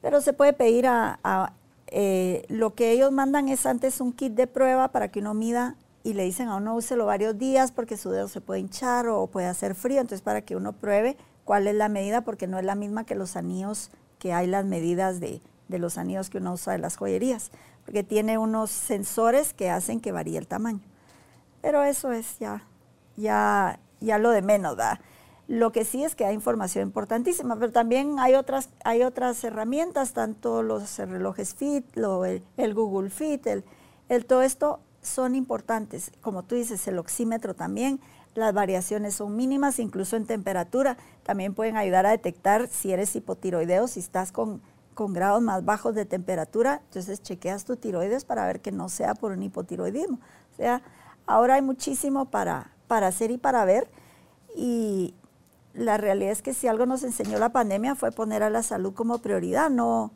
[0.00, 1.52] Pero se puede pedir a,
[1.88, 5.76] eh, lo que ellos mandan es antes un kit de prueba para que uno mida
[6.04, 9.26] y le dicen a uno úselo varios días porque su dedo se puede hinchar o
[9.26, 12.64] puede hacer frío, entonces para que uno pruebe cuál es la medida porque no es
[12.64, 16.52] la misma que los anillos que hay las medidas de, de los anillos que uno
[16.52, 17.50] usa de las joyerías,
[17.86, 20.80] porque tiene unos sensores que hacen que varíe el tamaño.
[21.62, 22.64] Pero eso es ya,
[23.16, 24.98] ya, ya lo de menos, ¿verdad?
[25.46, 30.12] Lo que sí es que hay información importantísima, pero también hay otras, hay otras herramientas,
[30.12, 33.64] tanto los relojes Fit, el, Google Fit, el,
[34.08, 36.10] el, todo esto son importantes.
[36.20, 38.00] Como tú dices, el oxímetro también,
[38.34, 40.96] las variaciones son mínimas, incluso en temperatura.
[41.22, 44.60] También pueden ayudar a detectar si eres hipotiroideo, si estás con,
[44.96, 46.80] con grados más bajos de temperatura.
[46.86, 50.18] Entonces chequeas tu tiroides para ver que no sea por un hipotiroidismo.
[50.52, 50.82] O sea,
[51.26, 53.88] ahora hay muchísimo para, para hacer y para ver.
[54.56, 55.14] Y
[55.74, 58.94] la realidad es que si algo nos enseñó la pandemia fue poner a la salud
[58.94, 60.12] como prioridad, no,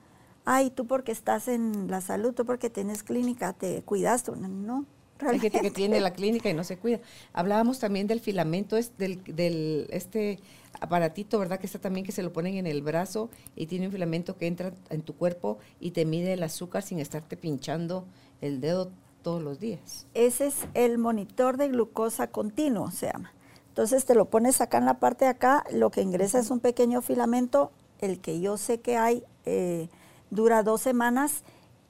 [0.46, 4.86] ay, tú porque estás en la salud, tú porque tienes clínica, te cuidas, tú, no.
[5.26, 7.00] Hay gente que tiene la clínica y no se cuida.
[7.32, 10.38] Hablábamos también del filamento, es del, del, este
[10.80, 11.58] aparatito, ¿verdad?
[11.58, 14.46] Que está también que se lo ponen en el brazo y tiene un filamento que
[14.46, 18.06] entra en tu cuerpo y te mide el azúcar sin estarte pinchando
[18.40, 18.90] el dedo
[19.22, 20.06] todos los días.
[20.14, 23.32] Ese es el monitor de glucosa continuo, se llama.
[23.68, 26.60] Entonces te lo pones acá en la parte de acá, lo que ingresa es un
[26.60, 29.88] pequeño filamento, el que yo sé que hay eh,
[30.30, 31.44] dura dos semanas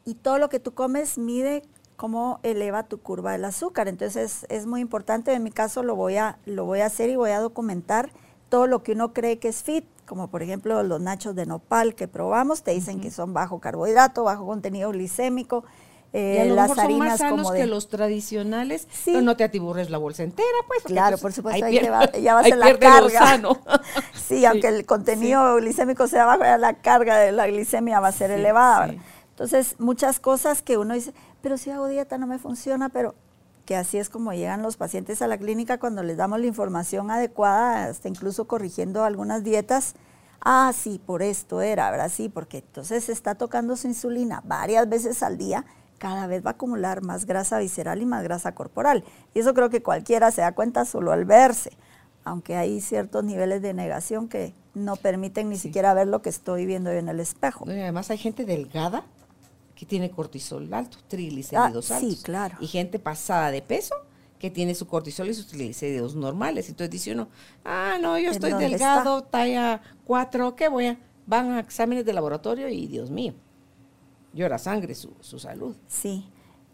[0.05, 1.63] y todo lo que tú comes mide
[2.01, 3.87] cómo eleva tu curva del azúcar.
[3.87, 7.17] Entonces es, muy importante, en mi caso lo voy, a, lo voy a hacer y
[7.17, 8.11] voy a documentar
[8.49, 11.95] todo lo que uno cree que es fit, como por ejemplo los nachos de nopal
[11.95, 15.63] que probamos, te dicen que son bajo carbohidrato, bajo contenido glicémico,
[16.15, 20.23] eh, las harinas son más sanos que los tradicionales, pero no te atiburres la bolsa
[20.23, 20.83] entera, pues.
[20.85, 21.79] Claro, por supuesto, ahí,
[22.23, 23.43] ya va a ser la carga.
[24.15, 28.31] sí, aunque el contenido glicémico sea bajo, la carga de la glicemia va a ser
[28.31, 28.95] elevada.
[29.41, 33.15] Entonces, muchas cosas que uno dice, pero si hago dieta no me funciona, pero
[33.65, 37.11] que así es como llegan los pacientes a la clínica cuando les damos la información
[37.11, 39.95] adecuada, hasta incluso corrigiendo algunas dietas.
[40.41, 42.11] Ah, sí, por esto era, ¿verdad?
[42.13, 45.65] Sí, porque entonces se está tocando su insulina varias veces al día
[46.01, 49.05] cada vez va a acumular más grasa visceral y más grasa corporal.
[49.35, 51.71] Y eso creo que cualquiera se da cuenta solo al verse,
[52.25, 56.65] aunque hay ciertos niveles de negación que no permiten ni siquiera ver lo que estoy
[56.65, 57.67] viendo en el espejo.
[57.69, 59.05] Y además hay gente delgada
[59.81, 62.13] que tiene cortisol alto, triglicéridos ah, altos.
[62.13, 62.59] Sí, claro.
[62.61, 63.95] Y gente pasada de peso
[64.39, 66.69] que tiene su cortisol y sus triglicéridos normales.
[66.69, 67.29] Entonces dice uno,
[67.65, 70.99] ah, no, yo estoy delgado, talla 4, ¿qué voy a?
[71.25, 73.33] Van a exámenes de laboratorio y Dios mío
[74.35, 75.75] llora sangre su, su salud.
[75.89, 76.29] Sí.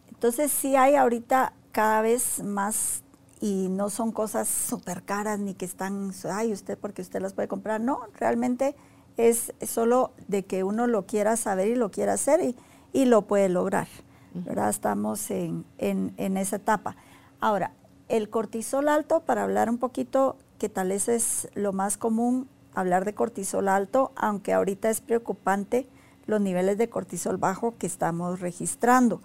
[0.09, 3.05] Entonces sí hay ahorita cada vez más
[3.40, 7.47] y no son cosas súper caras ni que están, ay, usted porque usted las puede
[7.47, 7.81] comprar.
[7.81, 8.75] No, realmente
[9.16, 12.57] es solo de que uno lo quiera saber y lo quiera hacer y,
[12.96, 13.88] y lo puede lograr.
[14.32, 14.70] ¿verdad?
[14.70, 16.96] Estamos en, en, en, esa etapa.
[17.40, 17.72] Ahora,
[18.09, 23.04] el cortisol alto, para hablar un poquito, que tal vez es lo más común, hablar
[23.04, 25.87] de cortisol alto, aunque ahorita es preocupante
[26.24, 29.20] los niveles de cortisol bajo que estamos registrando.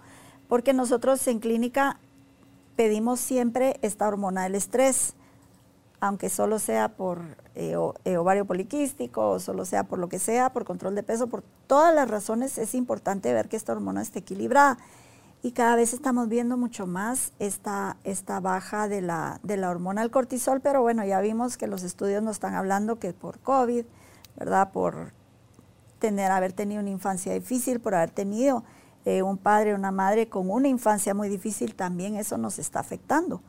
[0.48, 1.98] Porque nosotros en clínica
[2.76, 5.14] pedimos siempre esta hormona del estrés,
[5.98, 7.20] aunque solo sea por
[7.54, 11.26] eh, eh, ovario poliquístico o solo sea por lo que sea, por control de peso,
[11.26, 14.78] por todas las razones es importante ver que esta hormona esté equilibrada.
[15.44, 20.02] Y cada vez estamos viendo mucho más esta, esta baja de la, de la hormona
[20.02, 23.84] del cortisol, pero bueno, ya vimos que los estudios nos están hablando que por COVID,
[24.36, 24.70] ¿verdad?
[24.70, 25.12] Por
[25.98, 28.62] tener, haber tenido una infancia difícil, por haber tenido
[29.04, 32.78] eh, un padre o una madre con una infancia muy difícil, también eso nos está
[32.78, 33.42] afectando.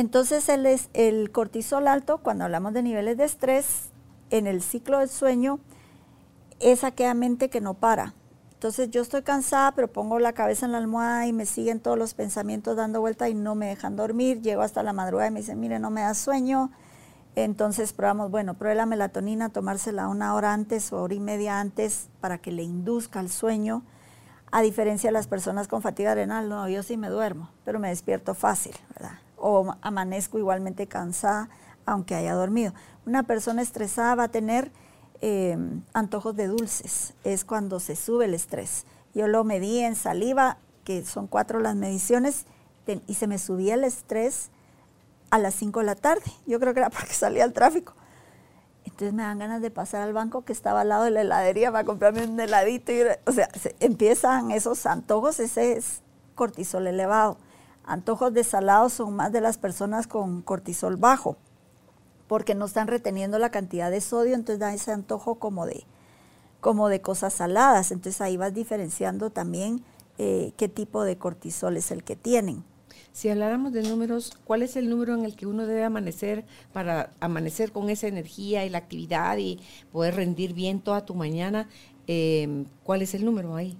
[0.00, 3.90] Entonces el, el cortisol alto, cuando hablamos de niveles de estrés,
[4.30, 5.60] en el ciclo del sueño,
[6.58, 8.14] es aquella mente que no para.
[8.54, 11.98] Entonces yo estoy cansada, pero pongo la cabeza en la almohada y me siguen todos
[11.98, 14.40] los pensamientos dando vuelta y no me dejan dormir.
[14.40, 16.70] Llego hasta la madrugada y me dicen, mire, no me da sueño,
[17.36, 22.08] entonces probamos, bueno, pruebe la melatonina, tomársela una hora antes o hora y media antes
[22.22, 23.82] para que le induzca el sueño.
[24.50, 27.90] A diferencia de las personas con fatiga adrenal, no, yo sí me duermo, pero me
[27.90, 29.18] despierto fácil, ¿verdad?
[29.40, 31.48] O amanezco igualmente cansada,
[31.86, 32.72] aunque haya dormido.
[33.06, 34.70] Una persona estresada va a tener
[35.20, 38.86] em, antojos de dulces, es cuando se sube el estrés.
[39.14, 42.46] Yo lo medí en saliva, que son cuatro las mediciones,
[43.06, 44.50] y se me subía el estrés
[45.30, 46.24] a las 5 de la tarde.
[46.46, 47.94] Yo creo que era porque salía el tráfico.
[48.84, 51.70] Entonces me dan ganas de pasar al banco que estaba al lado de la heladería
[51.70, 52.92] para comprarme un heladito.
[53.26, 56.02] o sea, empiezan esos antojos, ese es
[56.34, 57.38] cortisol elevado.
[57.90, 61.36] Antojos de salados son más de las personas con cortisol bajo,
[62.28, 65.84] porque no están reteniendo la cantidad de sodio, entonces da ese antojo como de,
[66.60, 67.90] como de cosas saladas.
[67.90, 69.82] Entonces ahí vas diferenciando también
[70.18, 72.62] eh, qué tipo de cortisol es el que tienen.
[73.12, 77.10] Si habláramos de números, ¿cuál es el número en el que uno debe amanecer para
[77.18, 79.58] amanecer con esa energía y la actividad y
[79.90, 81.68] poder rendir bien toda tu mañana?
[82.06, 83.76] Eh, ¿Cuál es el número ahí?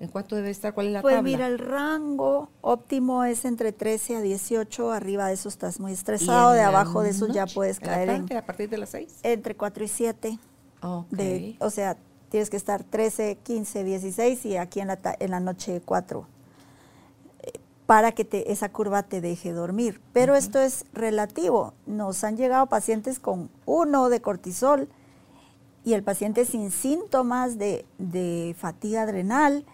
[0.00, 0.74] ¿En cuánto debe estar?
[0.74, 1.22] ¿Cuál es la pues tabla?
[1.22, 4.92] Pues mira, el rango óptimo es entre 13 a 18.
[4.92, 6.52] Arriba de eso estás muy estresado.
[6.52, 8.36] De abajo de eso ya puedes caer en...
[8.36, 9.20] ¿A partir de las 6?
[9.22, 10.38] Entre 4 y 7.
[11.10, 11.96] De, o sea,
[12.28, 16.26] tienes que estar 13, 15, 16 y aquí en la, en la noche 4
[17.86, 20.00] para que te, esa curva te deje dormir.
[20.12, 21.74] Pero esto es relativo.
[21.86, 24.88] Nos han llegado pacientes con uno de cortisol
[25.84, 29.66] y el paciente sin síntomas de, fatiga adrenal,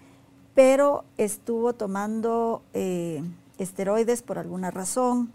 [0.55, 3.23] pero estuvo tomando eh,
[3.59, 5.33] esteroides por alguna razón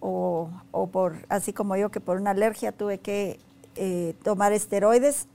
[0.00, 0.50] o,
[0.92, 3.40] por, así como yo que por una alergia tuve que
[3.76, 5.28] eh, tomar esteroides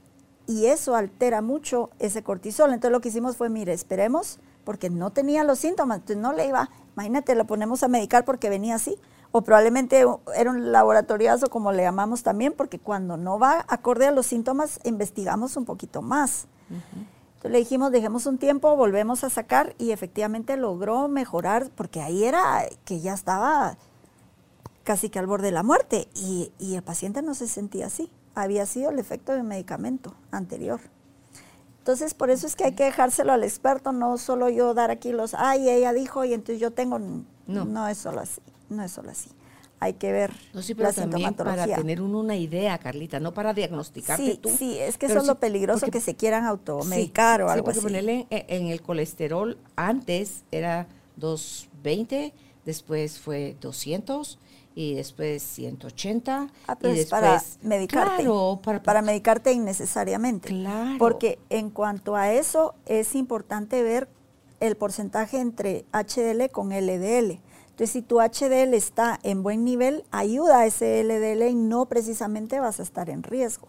[0.46, 2.72] y eso altera mucho ese cortisol.
[2.72, 6.46] Entonces lo que hicimos fue, mire, esperemos porque no tenía los síntomas, entonces no le
[6.46, 8.96] iba, imagínate, lo ponemos a medicar porque venía así,
[9.32, 10.04] o probablemente
[10.36, 14.80] era un laboratoriazo como le llamamos también, porque cuando no va acorde a los síntomas,
[14.84, 16.46] investigamos un poquito más.
[17.40, 22.24] Entonces le dijimos, dejemos un tiempo, volvemos a sacar y efectivamente logró mejorar, porque ahí
[22.24, 23.78] era que ya estaba
[24.84, 28.10] casi que al borde de la muerte y, y el paciente no se sentía así.
[28.34, 30.80] Había sido el efecto del medicamento anterior.
[31.78, 35.10] Entonces, por eso es que hay que dejárselo al experto, no solo yo dar aquí
[35.10, 37.24] los, ay, ella dijo y entonces yo tengo, no,
[37.64, 39.30] no es solo así, no es solo así.
[39.82, 44.32] Hay que ver no, sí, pero también para tener una idea, Carlita, no para diagnosticarte
[44.32, 44.50] sí, tú.
[44.50, 47.80] Sí, es que eso es lo peligroso que se quieran automedicar o algo así.
[47.80, 54.38] ponerle en, en, el colesterol antes era 220, después fue 200
[54.74, 58.24] y después 180 ah, y después para medicarte.
[58.62, 60.48] para, para, medicarte innecesariamente.
[60.48, 60.96] Claro.
[60.98, 64.08] Porque en cuanto a eso es importante ver
[64.60, 67.40] el porcentaje entre HDL con LDL
[67.80, 72.60] entonces si tu HDL está en buen nivel ayuda a ese LDL y no precisamente
[72.60, 73.68] vas a estar en riesgo.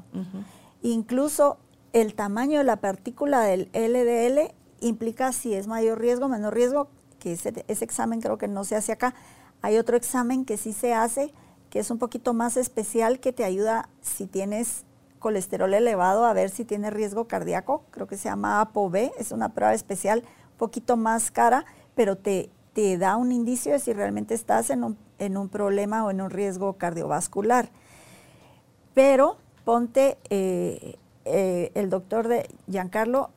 [0.82, 1.60] Incluso
[1.94, 6.90] el tamaño de la partícula del LDL implica si es mayor riesgo menor riesgo
[7.20, 9.16] que ese, ese examen creo que no se hace acá.
[9.62, 11.34] Hay otro examen que sí se hace,
[11.70, 14.84] que es un poquito más especial, que te ayuda si tienes
[15.20, 17.86] colesterol elevado a ver si tienes riesgo cardíaco.
[17.92, 21.64] Creo que se llama ApoB, es una prueba especial, un poquito más cara,
[21.96, 26.06] pero te, te da un indicio de si realmente estás en un, en un problema
[26.06, 27.70] o en un riesgo cardiovascular.
[28.94, 33.30] Pero ponte, eh, eh, el doctor de Giancarlo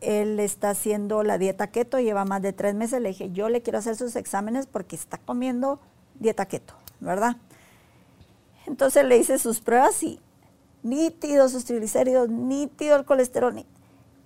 [0.00, 3.00] él está haciendo la dieta keto, lleva más de tres meses.
[3.00, 5.80] Le dije, yo le quiero hacer sus exámenes porque está comiendo
[6.18, 7.36] dieta keto, ¿verdad?
[8.66, 10.20] Entonces le hice sus pruebas y
[10.82, 13.64] nítido sus triglicéridos, nítido el colesterol.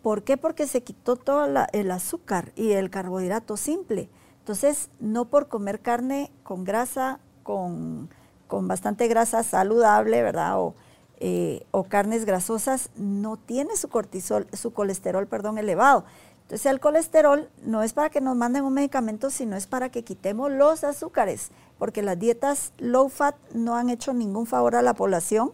[0.03, 0.37] ¿Por qué?
[0.37, 4.09] Porque se quitó todo el azúcar y el carbohidrato simple.
[4.43, 8.11] Entonces, no por comer carne con grasa, con,
[8.49, 10.59] con bastante grasa saludable, ¿verdad?
[10.59, 10.75] O,
[11.21, 16.05] eh, o carnes grasosas no tiene su cortisol, su colesterol, perdón, elevado.
[16.41, 20.03] Entonces el colesterol no es para que nos manden un medicamento, sino es para que
[20.03, 24.95] quitemos los azúcares, porque las dietas low fat no han hecho ningún favor a la
[24.95, 25.53] población.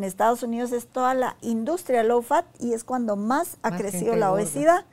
[0.00, 4.16] En Estados Unidos es toda la industria low fat y es cuando más ha crecido
[4.16, 4.86] la obesidad,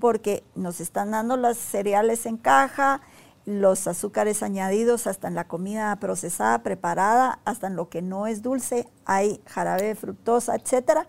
[0.00, 3.00] porque nos están dando los cereales en caja,
[3.46, 8.42] los azúcares añadidos hasta en la comida procesada, preparada, hasta en lo que no es
[8.42, 11.06] dulce, hay jarabe de fructosa, etcétera,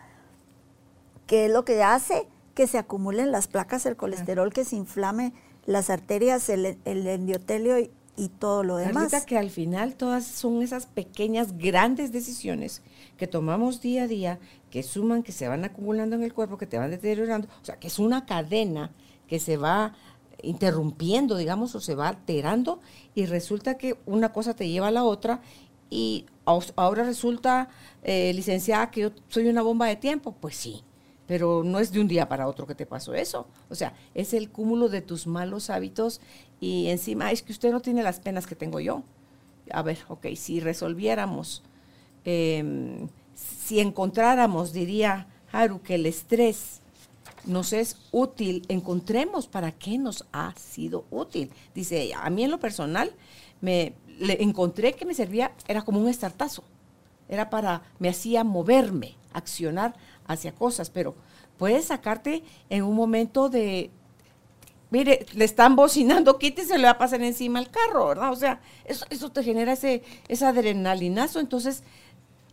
[1.27, 5.33] que es lo que hace que se acumulen las placas, el colesterol, que se inflame
[5.65, 9.25] las arterias, el, endiotelio y, todo lo demás.
[9.25, 12.81] que al final todas son esas pequeñas, grandes decisiones
[13.21, 14.39] que tomamos día a día,
[14.71, 17.77] que suman, que se van acumulando en el cuerpo, que te van deteriorando, o sea,
[17.77, 18.89] que es una cadena
[19.27, 19.93] que se va
[20.41, 22.79] interrumpiendo, digamos, o se va alterando
[23.13, 25.39] y resulta que una cosa te lleva a la otra
[25.91, 26.25] y
[26.75, 27.69] ahora resulta,
[28.01, 30.35] eh, licenciada, que yo soy una bomba de tiempo.
[30.41, 30.83] Pues sí,
[31.27, 33.45] pero no es de un día para otro que te pasó eso.
[33.69, 36.21] O sea, es el cúmulo de tus malos hábitos
[36.59, 39.03] y encima es que usted no tiene las penas que tengo yo.
[39.71, 41.61] A ver, ok, si resolviéramos,
[42.25, 46.81] em, si encontráramos, diría Haru, que el estrés
[47.45, 51.51] nos es útil, encontremos para qué nos ha sido útil.
[51.73, 53.11] Dice, a mí en lo personal,
[53.61, 56.63] me le encontré que me servía, era como un estartazo,
[57.27, 59.95] era para, me hacía moverme, accionar
[60.27, 61.15] hacia cosas, pero
[61.57, 63.89] puedes sacarte en un momento de,
[64.91, 68.31] mire, le están bocinando, quítese, le va a pasar encima el carro, ¿verdad?
[68.31, 71.83] O sea, eso, eso te genera ese, ese adrenalinazo, entonces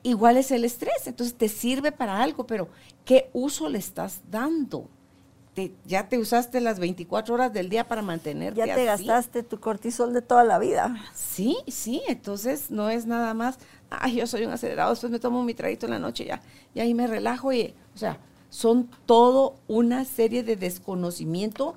[0.03, 2.69] igual es el estrés, entonces te sirve para algo, pero
[3.05, 4.89] ¿qué uso le estás dando?
[5.85, 10.13] ya te usaste las 24 horas del día para mantenerte Ya te gastaste tu cortisol
[10.13, 10.97] de toda la vida.
[11.15, 13.59] Sí, sí, entonces no es nada más,
[13.91, 16.41] ay, yo soy un acelerado, después me tomo mi traguito en la noche ya,
[16.75, 18.19] y ahí me relajo y, o sea,
[18.51, 21.77] son todo una serie de desconocimiento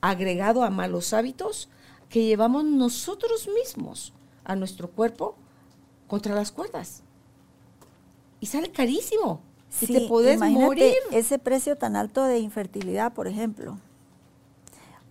[0.00, 1.68] agregado a malos hábitos
[2.08, 4.12] que llevamos nosotros mismos
[4.44, 5.34] a nuestro cuerpo
[6.06, 7.02] contra las cuerdas.
[8.40, 9.40] Y sale carísimo.
[9.80, 10.94] y te puedes morir.
[11.12, 13.78] Ese precio tan alto de infertilidad, por ejemplo.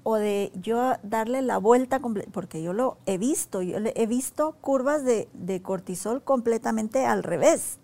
[0.03, 1.99] O de yo darle la vuelta,
[2.31, 7.77] porque yo lo he visto, yo he visto curvas de, de cortisol completamente al revés.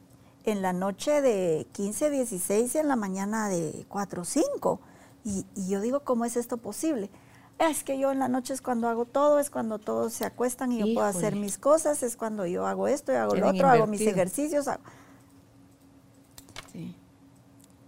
[0.45, 4.79] En la noche de 15, 16 y en la mañana de 4, 5
[5.23, 7.09] y, yo digo, ¿cómo es esto posible?
[7.59, 10.71] Es que yo en la noche es cuando hago todo, es cuando todos se acuestan
[10.71, 13.69] y yo puedo hacer mis cosas, es cuando yo hago esto y hago lo otro,
[13.69, 14.67] hago mis ejercicios.
[16.73, 16.95] Sí.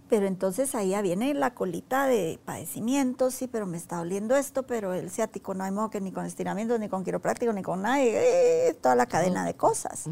[0.08, 4.64] Pero entonces ahí ya viene la colita de padecimientos, sí, pero me está doliendo esto,
[4.64, 7.82] pero el ciático no hay modo que ni con estiramientos, ni con quiropráctico, ni con
[7.82, 10.06] nada, eh, toda la cadena de cosas.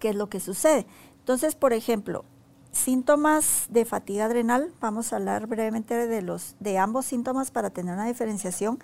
[0.00, 0.84] ¿Qué es lo que sucede?
[1.20, 2.24] Entonces, por ejemplo,
[2.70, 7.94] Síntomas de fatiga adrenal, vamos a hablar brevemente de, los, de ambos síntomas para tener
[7.94, 8.78] una diferenciación.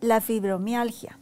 [0.00, 1.18] La fibromialgia,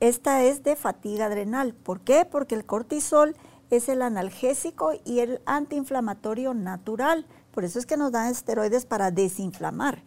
[0.00, 1.74] esta es de fatiga adrenal.
[1.74, 2.24] ¿Por qué?
[2.24, 3.36] Porque el cortisol
[3.70, 7.26] es el analgésico y el antiinflamatorio natural.
[7.52, 10.02] Por eso es que nos dan esteroides para desinflamar,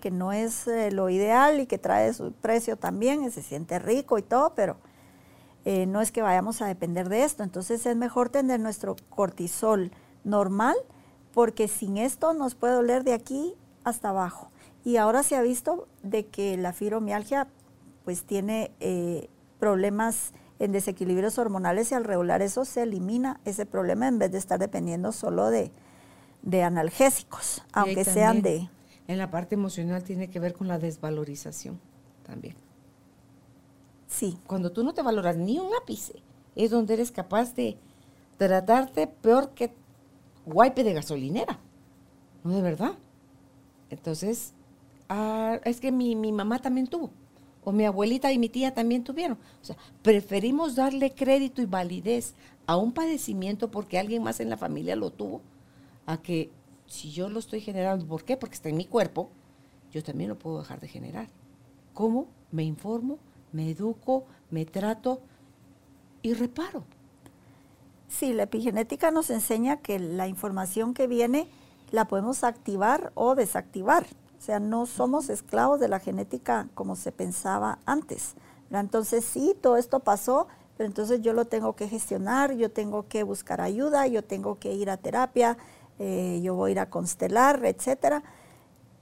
[0.00, 4.18] que no es eh, lo ideal y que trae su precio también, se siente rico
[4.18, 4.76] y todo, pero
[5.64, 7.42] eh, no es que vayamos a depender de esto.
[7.42, 9.92] Entonces es mejor tener nuestro cortisol
[10.24, 10.76] normal,
[11.32, 13.54] porque sin esto nos puede doler de aquí
[13.84, 14.50] hasta abajo.
[14.84, 17.48] Y ahora se ha visto de que la fibromialgia
[18.04, 19.28] pues tiene eh,
[19.58, 24.38] problemas en desequilibrios hormonales y al regular eso se elimina ese problema en vez de
[24.38, 25.72] estar dependiendo solo de,
[26.62, 28.68] analgésicos, aunque sean de...
[29.06, 31.80] En la parte emocional tiene que ver con la desvalorización
[32.24, 32.56] también.
[34.06, 34.38] Sí.
[34.46, 36.22] Cuando tú no te valoras ni un ápice,
[36.56, 37.78] es donde eres capaz de
[38.36, 39.72] tratarte peor que
[40.46, 41.58] guaype de gasolinera.
[42.42, 42.92] No, de verdad.
[43.90, 44.54] Entonces,
[45.08, 47.10] ah, es que mi, mi, mamá también tuvo,
[47.64, 49.38] o mi abuelita y mi tía también tuvieron.
[49.62, 52.34] O sea, preferimos darle crédito y validez
[52.66, 55.40] a un padecimiento porque alguien más en la familia lo tuvo,
[56.06, 56.50] a que
[56.86, 58.36] si yo lo estoy generando, ¿por qué?
[58.36, 59.30] Porque está en mi cuerpo,
[59.92, 61.28] yo también lo puedo dejar de generar.
[61.94, 62.26] ¿Cómo?
[62.50, 63.18] Me informo,
[63.52, 65.20] me educo, me trato
[66.22, 66.84] y reparo.
[68.08, 71.46] Sí, la epigenética nos enseña que la información que viene
[71.90, 74.06] la podemos activar o desactivar.
[74.38, 78.34] O sea, no somos esclavos de la genética como se pensaba antes.
[78.70, 83.22] Entonces sí, todo esto pasó, pero entonces yo lo tengo que gestionar, yo tengo que
[83.22, 85.56] buscar ayuda, yo tengo que ir a terapia,
[85.98, 88.22] eh, yo voy a ir a constelar, etcétera.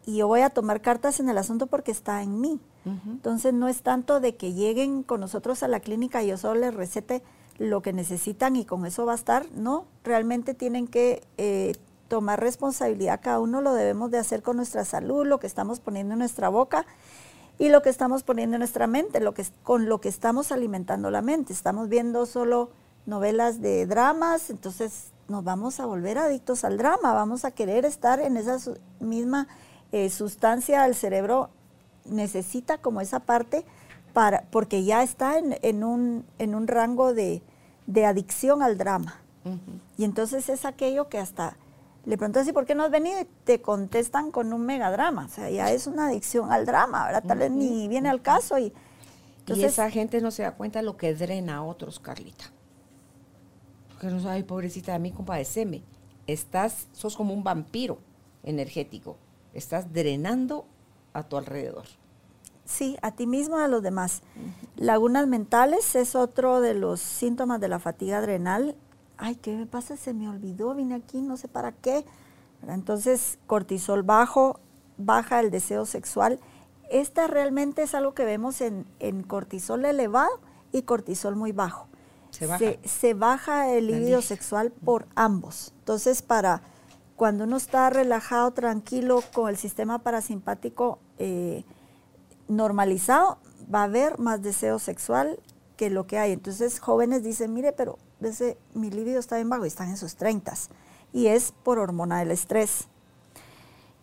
[0.07, 2.61] Y yo voy a tomar cartas en el asunto porque está en mí.
[3.05, 6.61] Entonces no es tanto de que lleguen con nosotros a la clínica y yo solo
[6.61, 7.20] les recete
[7.59, 9.51] lo que necesitan y con eso va a estar.
[9.57, 11.72] No, realmente tienen que eh,
[12.09, 16.15] tomar responsabilidad, cada uno lo debemos de hacer con nuestra salud, lo que estamos poniendo
[16.15, 16.87] en nuestra boca
[17.59, 21.11] y lo que estamos poniendo en nuestra mente, lo que, con lo que estamos alimentando
[21.11, 21.53] la mente.
[21.53, 22.71] Estamos viendo solo
[23.07, 28.21] novelas de dramas, entonces nos vamos a volver adictos al drama, vamos a querer estar
[28.21, 28.59] en esa
[29.01, 29.49] misma
[29.93, 31.51] eh, sustancia, el cerebro
[32.05, 33.65] necesita como esa parte
[34.51, 37.43] porque ya está en, un, en un rango de,
[38.05, 39.21] adicción al drama.
[39.97, 41.57] Y entonces es aquello que hasta
[42.07, 43.21] le preguntas, ¿y por qué no has venido?
[43.21, 45.27] Y te contestan con un megadrama.
[45.27, 47.25] O sea, ya es una adicción al drama, ¿verdad?
[47.27, 48.59] Tal vez ni viene al caso.
[48.59, 48.73] Y,
[49.41, 52.45] entonces, esa gente no se da cuenta de lo que drena a otros, Carlita.
[53.89, 55.83] Porque no ay, pobrecita de mí, compadeceme.
[56.29, 57.99] Estás, sos como un vampiro
[58.45, 59.17] energético.
[59.53, 60.65] Estás drenando
[61.13, 61.87] a tu alrededor.
[62.65, 64.23] Sí, a ti mismo y a los demás.
[64.77, 68.77] Lagunas mentales es otro de los síntomas de la fatiga adrenal.
[69.19, 69.97] Ay, ¿qué me pasa?
[69.97, 72.05] Se me olvidó, vine aquí, no sé para qué.
[72.67, 74.61] Entonces, cortisol bajo,
[74.99, 76.41] baja el deseo sexual.
[76.91, 78.85] Esta realmente es algo que vemos en,
[79.27, 80.41] cortisol elevado
[80.73, 81.89] y cortisol muy bajo.
[82.31, 85.73] Se baja, se, baja el líbido sexual por ambos.
[85.79, 86.62] Entonces, para
[87.17, 91.64] cuando uno está relajado, tranquilo, con el sistema parasimpático eh,
[92.47, 93.39] normalizado,
[93.73, 95.41] va a haber más deseo sexual
[95.77, 96.33] que lo que hay.
[96.33, 100.17] Entonces jóvenes dicen, mire, pero ese, mi libido está bien bajo y están en sus
[100.17, 100.55] 30
[101.12, 102.89] y es por hormona del estrés.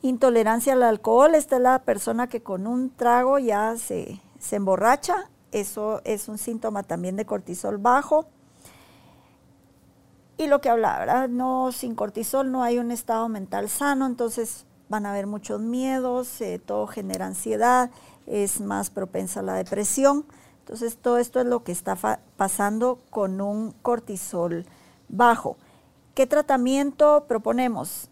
[0.01, 5.29] Intolerancia al alcohol, esta es la persona que con un trago ya se, se emborracha,
[5.51, 8.25] eso es un síntoma también de cortisol bajo.
[10.37, 15.05] Y lo que hablaba, no, sin cortisol no hay un estado mental sano, entonces van
[15.05, 17.91] a haber muchos miedos, eh, todo genera ansiedad,
[18.25, 20.25] es más propensa a la depresión.
[20.63, 21.97] Entonces todo esto es lo que está
[22.37, 24.65] pasando con un cortisol
[25.09, 25.57] bajo.
[26.15, 28.09] ¿Qué tratamiento proponemos?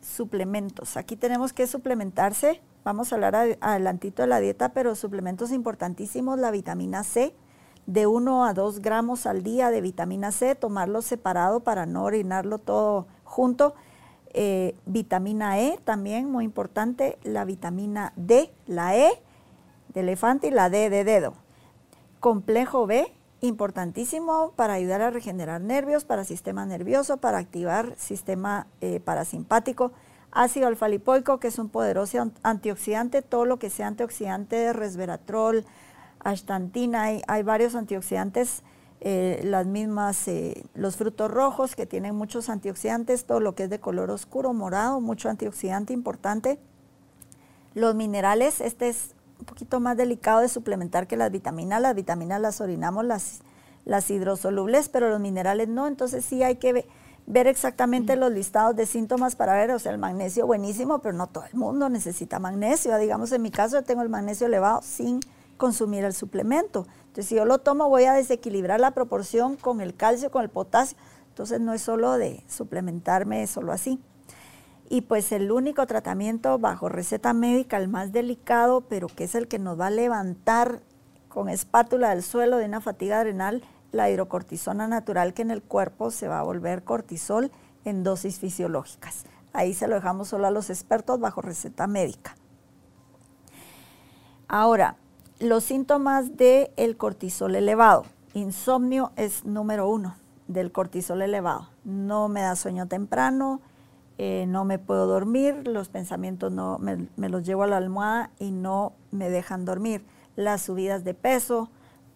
[0.00, 0.96] Suplementos.
[0.96, 2.62] Aquí tenemos que suplementarse.
[2.84, 7.34] Vamos a hablar adelantito de la dieta, pero suplementos importantísimos, la vitamina C,
[7.86, 12.58] de 1 a 2 gramos al día de vitamina C, tomarlo separado para no orinarlo
[12.58, 13.74] todo junto.
[14.32, 19.22] Eh, vitamina E también, muy importante, la vitamina D, la E
[19.92, 21.43] de elefante y la D de dedo.
[22.24, 23.12] Complejo B,
[23.42, 29.92] importantísimo para ayudar a regenerar nervios, para sistema nervioso, para activar sistema eh, parasimpático.
[30.32, 35.66] Ácido alfa-lipoico, que es un poderoso antioxidante, todo lo que sea antioxidante, resveratrol,
[36.20, 38.62] astantina, hay, varios antioxidantes,
[39.02, 43.68] eh, las mismas, eh, los frutos rojos que tienen muchos antioxidantes, todo lo que es
[43.68, 46.58] de color oscuro, morado, mucho antioxidante importante.
[47.74, 49.13] Los minerales, este es
[49.44, 53.40] un poquito más delicado de suplementar que las vitaminas, las vitaminas las orinamos, las,
[53.84, 56.86] las hidrosolubles, pero los minerales no, entonces sí hay que
[57.26, 61.26] ver exactamente los listados de síntomas para ver, o sea, el magnesio buenísimo, pero no
[61.26, 62.96] todo el mundo necesita magnesio.
[62.96, 65.20] Digamos, en mi caso yo tengo el magnesio elevado sin
[65.58, 66.86] consumir el suplemento.
[67.08, 70.48] Entonces, si yo lo tomo, voy a desequilibrar la proporción con el calcio, con el
[70.48, 70.96] potasio.
[71.28, 74.00] Entonces, no es solo de suplementarme solo así.
[74.88, 79.48] Y pues el único tratamiento bajo receta médica, el más delicado, pero que es el
[79.48, 80.80] que nos va a levantar
[81.28, 83.62] con espátula del suelo de una fatiga adrenal,
[83.92, 87.50] la hidrocortisona natural que en el cuerpo se va a volver cortisol
[87.84, 89.24] en dosis fisiológicas.
[89.52, 92.36] Ahí se lo dejamos solo a los expertos bajo receta médica.
[94.48, 94.96] Ahora,
[95.40, 98.04] los síntomas del cortisol elevado.
[98.34, 100.16] Insomnio es número uno
[100.48, 101.70] del cortisol elevado.
[101.84, 103.60] No me da sueño temprano,
[104.16, 108.52] eh, no me puedo dormir, los pensamientos no me, los llevo a la almohada y
[108.52, 110.04] no me dejan dormir.
[110.36, 111.70] Las subidas de peso,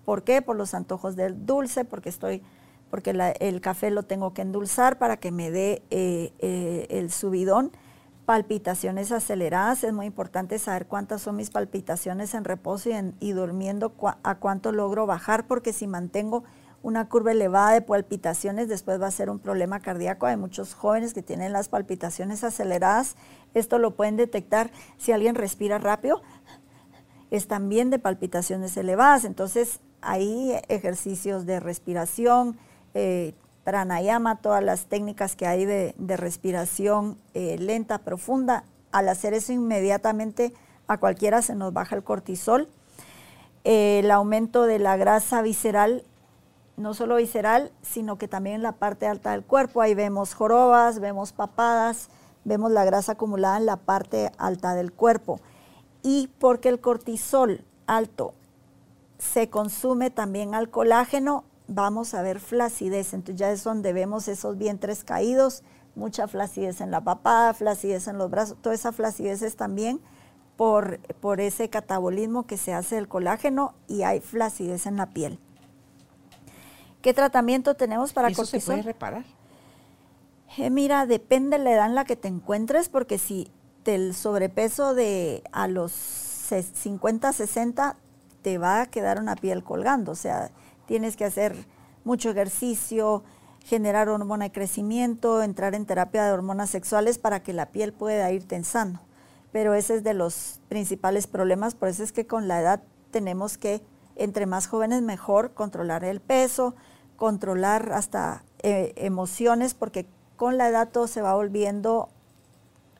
[0.05, 0.40] ¿por qué?
[0.42, 2.42] Por los antojos del dulce, porque estoy,
[2.90, 7.72] porque el café lo tengo que endulzar para que me dé eh, eh, el subidón
[8.28, 9.82] palpitaciones aceleradas.
[9.84, 12.90] Es muy importante saber cuántas son mis palpitaciones en reposo
[13.20, 16.44] y, durmiendo, a cuánto logro bajar, porque si mantengo
[16.89, 20.26] una curva elevada de palpitaciones, después va a ser un problema cardíaco.
[20.26, 23.16] Hay muchos jóvenes que tienen las palpitaciones aceleradas.
[23.55, 26.22] Esto lo pueden detectar si alguien respira rápido.
[27.30, 29.24] Es también de palpitaciones elevadas.
[29.24, 32.57] Entonces, hay ejercicios de respiración,
[32.95, 33.34] eh,
[33.64, 38.64] pranayama, todas las técnicas que hay de, respiración eh, lenta, profunda.
[38.93, 40.55] Al hacer eso inmediatamente
[40.86, 42.68] a cualquiera se nos baja el cortisol.
[43.64, 46.05] El aumento de la grasa visceral,
[46.79, 49.83] no solo visceral, sino que también en la parte alta del cuerpo.
[49.83, 52.09] Ahí vemos jorobas, vemos papadas,
[52.45, 55.41] vemos la grasa acumulada en la parte alta del cuerpo.
[56.03, 58.33] Y porque el cortisol alto
[59.18, 63.12] se consume también al colágeno, vamos a ver flacidez.
[63.12, 65.64] Entonces ya es donde vemos esos vientres caídos,
[65.97, 70.01] mucha flacidez en la papada, flacidez en los brazos, toda esa flacidez es también
[70.57, 75.41] por, por ese catabolismo que se hace del colágeno y hay flacidez en la piel.
[77.03, 79.24] ¿Qué tratamiento tenemos para ¿Eso se puede reparar?
[80.57, 83.51] Eh, mira, depende de la edad en la que te encuentres, porque si
[83.84, 87.96] del sobrepeso de a los 50, 60
[88.42, 90.51] te va a quedar una piel colgando, o sea,
[90.86, 91.55] tienes que hacer
[92.05, 93.22] mucho ejercicio,
[93.64, 98.30] generar hormona de crecimiento, entrar en terapia de hormonas sexuales para que la piel pueda
[98.32, 99.01] ir tensando.
[99.53, 103.59] Pero ese es de los principales problemas, por eso es que con la edad tenemos
[103.59, 103.82] que,
[104.19, 106.75] entre más jóvenes mejor, controlar el peso,
[107.16, 110.07] controlar hasta eh, emociones, porque
[110.37, 112.09] con la edad todo se va volviendo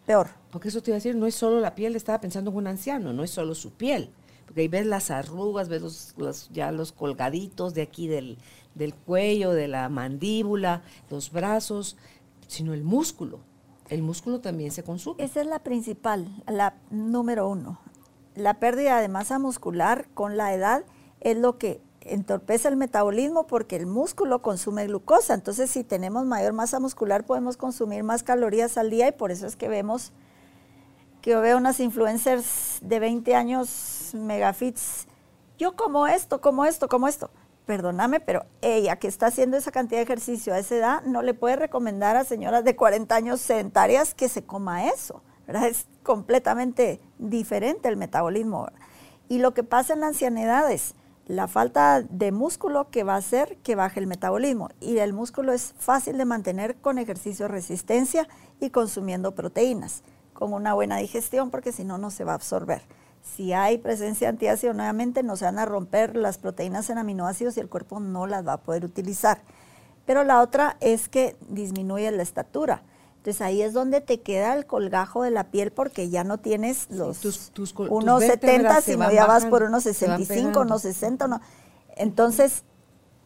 [0.07, 0.29] peor.
[0.51, 2.67] Porque eso te iba a decir, no es solo la piel, estaba pensando en un
[2.67, 4.13] anciano, no es solo su piel
[4.49, 8.39] porque ahí ves las arrugas, ves los, ya los colgaditos de aquí del,
[9.05, 11.99] cuello, de la mandíbula, los brazos,
[12.47, 13.41] sino el músculo.
[13.91, 15.23] El músculo también se consume.
[15.23, 17.79] Esa es la principal, la número uno.
[18.37, 20.83] La pérdida de masa muscular con la edad
[21.21, 25.35] es lo que entorpece el metabolismo porque el músculo consume glucosa.
[25.35, 29.47] Entonces, si tenemos mayor masa muscular, podemos consumir más calorías al día y por eso
[29.47, 30.13] es que vemos
[31.21, 35.07] que veo unas influencers de 20 años megafits,
[35.59, 37.31] yo como esto, como esto, como esto.
[37.67, 41.35] Perdóname, pero ella que está haciendo esa cantidad de ejercicio a esa edad no le
[41.35, 45.23] puede recomendar a señoras de 40 años sedentarias que se coma eso.
[45.49, 48.69] Es completamente diferente el metabolismo.
[49.29, 50.95] Y lo que pasa en la ancianidad es
[51.29, 54.71] la falta de músculo que va a hacer que baje el metabolismo.
[54.81, 58.27] Y el músculo es fácil de mantener con ejercicio resistencia
[58.61, 60.03] y consumiendo proteínas,
[60.33, 62.83] con una buena digestión, porque si no, no se va a absorber.
[63.23, 67.61] Si hay presencia antiácido, nuevamente no se van a romper las proteínas en aminoácidos y
[67.61, 69.43] el cuerpo no las va a poder utilizar.
[70.07, 72.83] Pero la otra es que disminuye la estatura.
[73.29, 76.89] Entonces ahí es donde te queda el colgajo de la piel porque ya no tienes
[76.89, 77.23] los
[77.77, 81.29] unos 70, sino ya vas por unos 65, unos 60.
[81.29, 81.39] No.
[81.97, 82.65] Entonces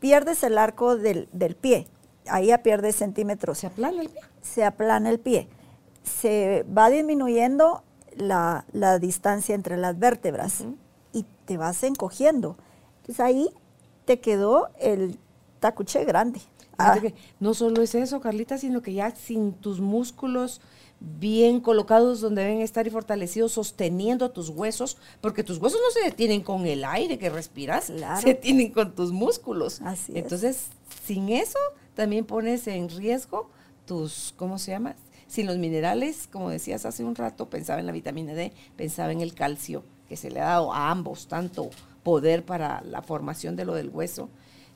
[0.01, 1.29] pierdes el arco del,
[1.61, 1.87] pie.
[2.27, 3.59] Ahí ya pierdes centímetros.
[3.59, 4.21] ¿Se aplana el pie?
[4.41, 5.49] Se aplana el pie.
[6.03, 7.85] Se va disminuyendo
[8.17, 8.65] la,
[9.01, 10.65] distancia entre las vértebras
[11.13, 12.57] y te vas encogiendo.
[13.03, 13.51] Entonces ahí
[14.05, 15.21] te quedó el
[15.61, 16.41] tacuche grande.
[16.79, 17.01] Ah.
[17.39, 20.61] no solo es eso, Carlita, sino que ya sin tus músculos
[21.19, 26.09] bien colocados donde deben estar y fortalecidos, sosteniendo tus huesos, porque tus huesos no se
[26.09, 29.81] detienen con el aire que respiras, se detienen con tus músculos.
[29.83, 30.69] Así Entonces,
[31.05, 31.59] sin eso,
[31.95, 33.51] también pones en riesgo
[33.87, 34.95] tus, ¿cómo se llama?
[35.27, 39.23] Sin los minerales, como decías hace un rato, pensaba en la vitamina D, pensaba en
[39.23, 41.71] el calcio, que se le ha dado a ambos tanto
[42.03, 44.29] poder para la formación de lo del hueso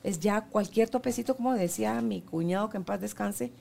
[0.03, 3.51] es ya cualquier topecito, como decía mi cuñado, que en paz descanse,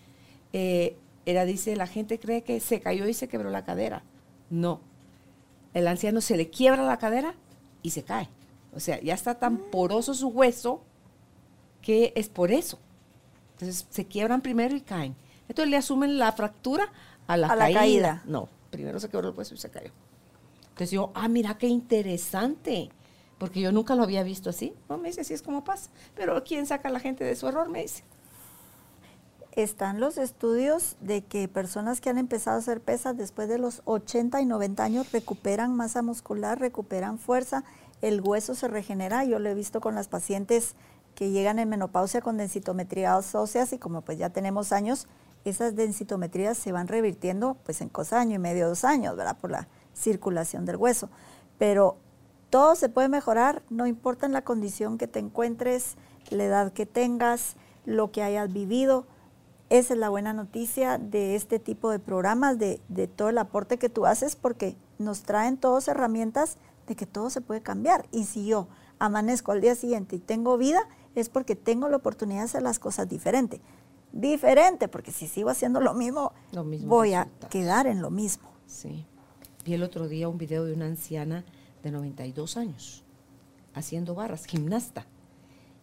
[0.52, 4.02] eh, era, dice, la gente cree que se cayó y se quebró la cadera.
[4.48, 4.80] No,
[5.74, 7.34] el anciano se le quiebra la cadera
[7.82, 8.28] y se cae.
[8.74, 10.82] O sea, ya está tan poroso su hueso
[11.82, 12.78] que es por eso.
[13.52, 15.16] Entonces se quiebran primero y caen.
[15.48, 16.92] Entonces le asumen la fractura
[17.26, 18.22] a la, caída.
[18.26, 19.90] No, primero se quebró el hueso y se cayó.
[20.68, 22.90] Entonces yo, ah, mira qué interesante
[23.38, 24.74] porque yo nunca lo había visto así.
[24.88, 25.90] No, me dice, así es como pasa.
[26.14, 27.68] Pero ¿quién saca a la gente de su error?
[27.68, 28.04] Me dice.
[29.52, 33.80] Están los estudios de que personas que han empezado a hacer pesas después de los
[33.86, 37.64] 80 y 90 años recuperan masa muscular, recuperan fuerza,
[38.02, 39.24] el hueso se regenera.
[39.24, 40.74] Yo lo he visto con las pacientes
[41.14, 45.08] que llegan en menopausia con densitometrías óseas y como pues ya tenemos años,
[45.46, 49.38] esas densitometrías se van revirtiendo pues en cosa año y medio, dos años, ¿verdad?
[49.38, 51.08] Por la circulación del hueso.
[51.56, 51.96] Pero
[52.50, 55.96] todo se puede mejorar, no importa en la condición que te encuentres,
[56.30, 59.06] la edad que tengas, lo que hayas vivido.
[59.68, 62.80] Esa es la buena noticia de este tipo de programas, de,
[63.14, 67.40] todo el aporte que tú haces, porque nos traen todas herramientas de que todo se
[67.40, 68.06] puede cambiar.
[68.12, 68.68] Y si yo
[68.98, 72.78] amanezco al día siguiente y tengo vida, es porque tengo la oportunidad de hacer las
[72.78, 73.60] cosas diferente.
[74.12, 76.32] Diferente, porque si sigo haciendo lo mismo,
[76.84, 78.48] voy a quedar en lo mismo.
[78.66, 79.04] Sí.
[79.64, 81.44] Vi el otro día un video de una anciana
[81.86, 83.04] de 92 años,
[83.72, 85.06] haciendo barras, gimnasta.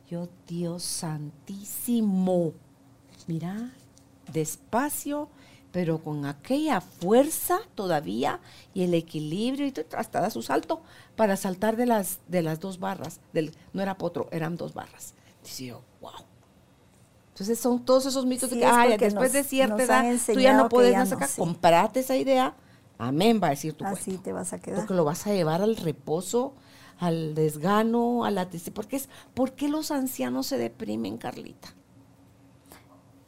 [0.10, 2.52] Yo, Dios santísimo,
[3.28, 3.72] mira,
[4.32, 5.30] despacio,
[5.72, 8.42] pero con aquella fuerza todavía
[8.74, 10.82] y el equilibrio y hasta da su salto
[11.16, 13.22] para saltar de las, de las dos barras.
[13.32, 15.14] Del, no era potro, eran dos barras.
[15.42, 16.12] Dice yo, wow.
[17.30, 20.94] Entonces son todos esos mitos de que después de cierta edad tú ya no puedes
[20.96, 21.30] más acá.
[21.36, 22.56] Comprate esa idea
[23.08, 24.80] Amén, va a decir tu Así te vas a quedar.
[24.80, 26.54] Porque lo vas a llevar al reposo,
[27.00, 28.74] al desgano, a la tristeza.
[28.74, 31.74] Porque es, ¿Por qué los ancianos se deprimen, Carlita?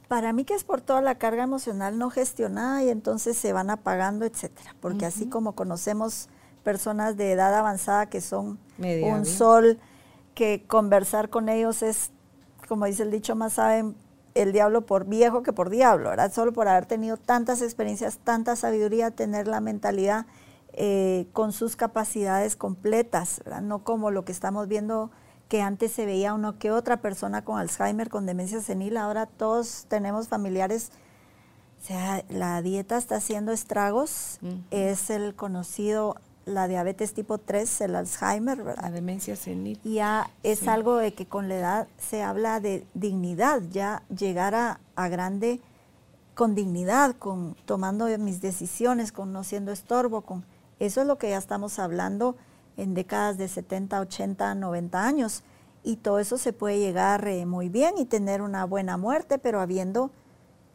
[0.07, 3.69] Para mí que es por toda la carga emocional no gestionada y entonces se van
[3.69, 4.75] apagando, etcétera.
[4.79, 6.29] Porque así como conocemos
[6.63, 9.79] personas de edad avanzada que son un sol,
[10.35, 12.11] que conversar con ellos es,
[12.67, 13.95] como dice el dicho, más saben
[14.35, 16.31] el diablo por viejo que por diablo, ¿verdad?
[16.31, 20.27] Solo por haber tenido tantas experiencias, tanta sabiduría, tener la mentalidad
[20.73, 23.61] eh, con sus capacidades completas, ¿verdad?
[23.61, 25.09] No como lo que estamos viendo
[25.47, 29.85] que antes se veía uno que otra persona con Alzheimer, con demencia senil, ahora todos
[29.87, 30.91] tenemos familiares,
[31.81, 34.39] o sea, la dieta está haciendo estragos,
[34.71, 38.83] es el conocido la diabetes tipo 3, el Alzheimer, ¿verdad?
[38.83, 39.79] La demencia senil.
[39.83, 44.79] Ya es algo de que con la edad se habla de dignidad, ya llegar a,
[45.09, 45.59] grande
[46.35, 50.45] con dignidad, con tomando mis decisiones, con no siendo estorbo, con
[50.79, 52.35] eso es lo que ya estamos hablando
[52.77, 55.43] en décadas de 70, 80, 90 años.
[55.83, 59.61] Y todo eso se puede llegar eh, muy bien y tener una buena muerte, pero
[59.61, 60.11] habiendo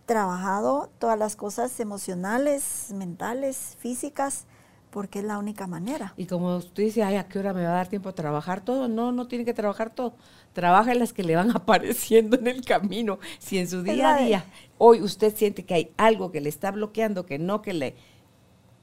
[0.07, 4.47] trabajado todas las cosas emocionales, mentales, físicas,
[4.91, 6.15] porque es la única manera.
[6.17, 8.65] Y como usted dice, ay, ¿a qué hora me va a dar tiempo a trabajar
[8.65, 8.89] todo?
[8.89, 10.15] No, no tiene que trabajar todo.
[10.53, 13.19] Trabaja en las que le van apareciendo en el camino.
[13.39, 14.45] Si en su día a día,
[14.79, 17.95] hoy usted siente que hay algo que le está bloqueando, que no, que le,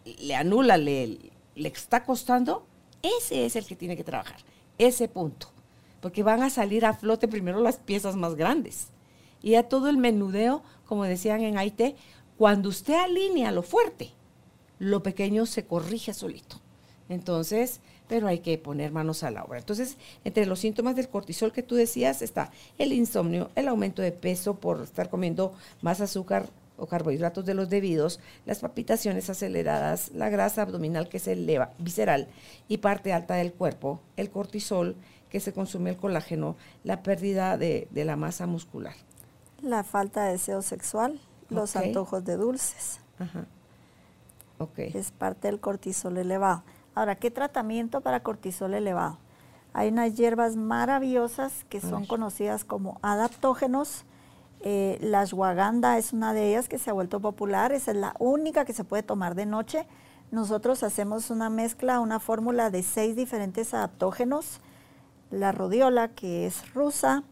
[0.05, 1.19] le anula, le,
[1.55, 2.65] le está costando,
[3.01, 4.37] ese es el que tiene que trabajar,
[4.77, 5.47] ese punto.
[6.01, 8.89] Porque van a salir a flote primero las piezas más grandes.
[9.41, 11.95] Y a todo el menudeo, como decían en Haití,
[12.37, 14.11] cuando usted alinea lo fuerte,
[14.79, 16.59] lo pequeño se corrige solito.
[17.09, 19.59] Entonces, pero hay que poner manos a la obra.
[19.59, 24.11] Entonces, entre los síntomas del cortisol que tú decías está el insomnio, el aumento de
[24.11, 30.29] peso por estar comiendo más azúcar o carbohidratos de los debidos, las palpitaciones aceleradas, la
[30.29, 32.27] grasa abdominal que se eleva, visceral
[32.67, 34.95] y parte alta del cuerpo, el cortisol
[35.29, 38.93] que se consume el colágeno, la pérdida de, la masa muscular.
[39.61, 41.19] La falta de deseo sexual,
[41.49, 42.99] los antojos de dulces.
[43.17, 43.47] Ajá.
[44.77, 46.63] Es parte del cortisol elevado.
[46.95, 49.19] Ahora, ¿qué tratamiento para cortisol elevado?
[49.73, 54.05] Hay unas hierbas maravillosas que son conocidas como adaptógenos.
[54.61, 57.71] Eh, la ashwagandha es una de ellas que se ha vuelto popular.
[57.71, 59.85] Esa es la única que se puede tomar de noche.
[60.31, 64.59] Nosotros hacemos una mezcla, una fórmula de seis diferentes adaptógenos.
[65.29, 67.23] La rodiola, que es rusa,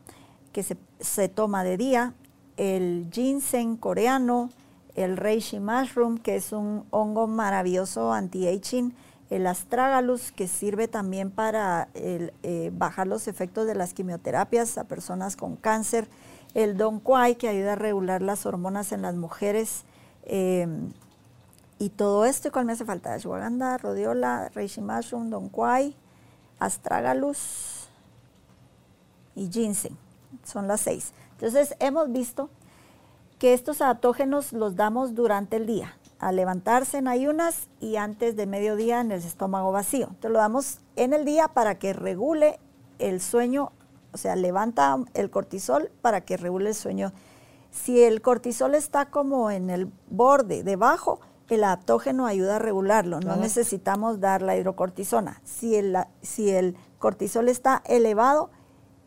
[0.53, 2.13] que se, se toma de día.
[2.57, 4.49] El ginseng coreano,
[4.95, 8.93] el reishi mushroom, que es un hongo maravilloso anti-aging
[9.29, 15.35] el astragalus, que sirve también para eh, bajar los efectos de las quimioterapias a personas
[15.35, 16.07] con cáncer,
[16.53, 19.83] el don quai, que ayuda a regular las hormonas en las mujeres,
[20.23, 20.93] em,
[21.79, 23.13] y todo esto, ¿cuál me hace falta?
[23.13, 25.95] Ashwagandha, rodiola, reishi mushroom, don quai,
[26.59, 27.89] astragalus
[29.35, 29.97] y ginseng,
[30.45, 31.11] son las seis.
[31.31, 32.49] Entonces, hemos visto
[33.39, 38.45] que estos adaptógenos los damos durante el día, a levantarse en ayunas y antes de
[38.45, 40.07] mediodía en el estómago vacío.
[40.07, 42.59] Entonces lo damos en el día para que regule
[42.99, 43.71] el sueño,
[44.13, 47.11] o sea, levanta el cortisol para que regule el sueño.
[47.71, 51.19] Si el cortisol está como en el borde, debajo,
[51.49, 55.41] el adaptógeno ayuda a regularlo, no necesitamos dar la hidrocortisona.
[55.43, 58.49] Si el, si el cortisol está elevado,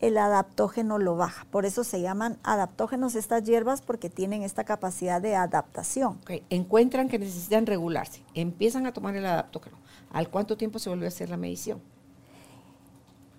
[0.01, 1.47] el adaptógeno lo baja.
[1.51, 6.19] Por eso se llaman adaptógenos estas hierbas porque tienen esta capacidad de adaptación.
[6.51, 9.77] Encuentran que necesitan regularse, empiezan a tomar el adaptógeno.
[10.13, 11.81] ¿Al cuánto tiempo se vuelve a hacer la medición?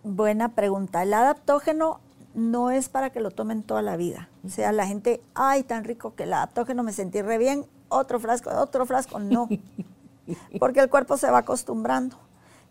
[0.04, 1.04] Buena pregunta.
[1.04, 2.00] El adaptógeno
[2.34, 4.30] no es para que lo tomen toda la vida.
[4.46, 8.20] O sea, la gente, ay, tan rico que el adaptógeno me sentí re bien, otro
[8.20, 9.50] frasco, otro frasco, no.
[10.60, 12.18] porque el cuerpo se va acostumbrando.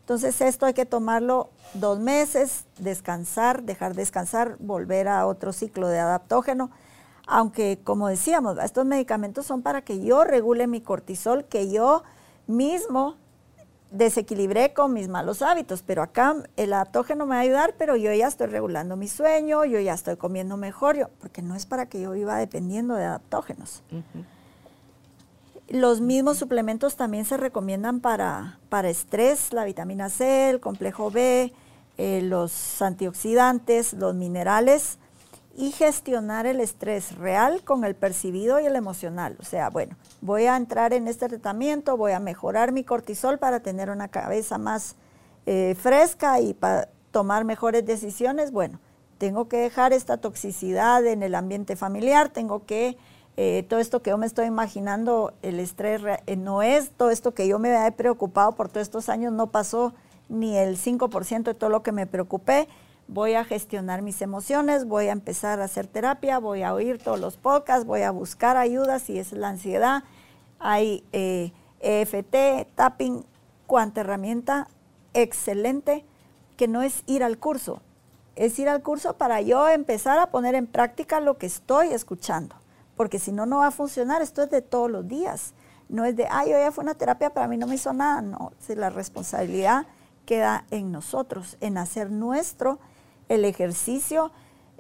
[0.09, 5.99] Entonces esto hay que tomarlo dos meses, descansar, dejar descansar, volver a otro ciclo de
[5.99, 6.71] adaptógeno.
[7.27, 12.05] Aunque, como decíamos, estos medicamentos son para que yo regule mi cortisol, que yo
[12.47, 13.17] mismo
[13.91, 18.11] desequilibré con mis malos hábitos, pero acá el adaptógeno me va a ayudar, pero yo
[18.15, 22.01] ya estoy regulando mi sueño, yo ya estoy comiendo mejor, porque no es para que
[22.01, 23.83] yo viva dependiendo de adaptógenos.
[25.69, 31.53] Los mismos suplementos también se recomiendan para, para estrés, la vitamina C, el complejo B,
[31.99, 34.99] eh, los antioxidantes, los minerales
[35.59, 39.37] y gestionar el estrés real con el percibido y el emocional.
[39.41, 43.61] O sea, bueno, voy a entrar en este tratamiento, voy a mejorar mi cortisol para
[43.61, 44.95] tener una cabeza más
[45.45, 48.53] eh, fresca y para tomar mejores decisiones.
[48.53, 48.79] Bueno,
[49.19, 52.97] tengo que dejar esta toxicidad en el ambiente familiar, tengo que
[53.41, 57.35] eh, todo esto que yo me estoy imaginando, el estrés eh, no es, todo esto
[57.35, 59.95] que yo me he preocupado por todos estos años no pasó
[60.29, 62.67] ni el 5% de todo lo que me preocupé.
[63.07, 67.21] Voy a gestionar mis emociones, voy a empezar a hacer terapia, voy a oír todos
[67.21, 70.03] los podcasts, voy a buscar ayuda si es la ansiedad.
[70.59, 73.25] Hay EFT, eh, e tapping,
[73.69, 74.67] cuanta herramienta
[75.15, 76.05] excelente
[76.57, 77.83] que no es ir al curso,
[78.35, 82.58] es ir al curso para yo empezar a poner en práctica lo que estoy escuchando
[82.99, 84.21] porque si no, no va a funcionar.
[84.21, 85.55] Esto es de todos los días.
[85.89, 88.21] No es de, ay, hoy ya fue una terapia, para mí no me hizo nada.
[88.21, 89.87] No, si la responsabilidad
[90.27, 92.81] queda en nosotros, en hacer nuestro
[93.29, 94.33] el ejercicio.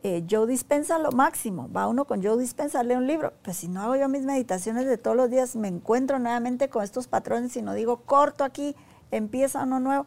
[0.02, 1.70] Eh, Joe Dispensa lo máximo.
[1.74, 3.32] Va uno con Joe Dispensa, lee un libro.
[3.42, 6.82] Pues si no hago yo mis meditaciones de todos los días, me encuentro nuevamente con
[6.82, 8.74] estos patrones y no digo, corto aquí,
[9.12, 10.06] empieza uno nuevo.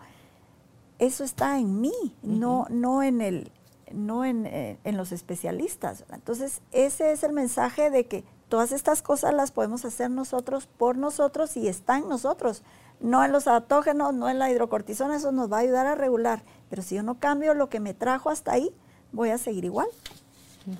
[0.99, 3.51] Eso está en mí, no, no en el,
[3.93, 6.05] no eh, en, los especialistas.
[6.11, 10.97] Entonces, ese es el mensaje de que todas estas cosas las podemos hacer nosotros por
[10.97, 12.63] nosotros y está en nosotros.
[12.99, 16.43] No en los adaptógenos, no en la hidrocortisona, eso nos va a ayudar a regular.
[16.69, 18.73] Pero si yo no cambio lo que me trajo hasta ahí,
[19.11, 19.87] voy a seguir igual.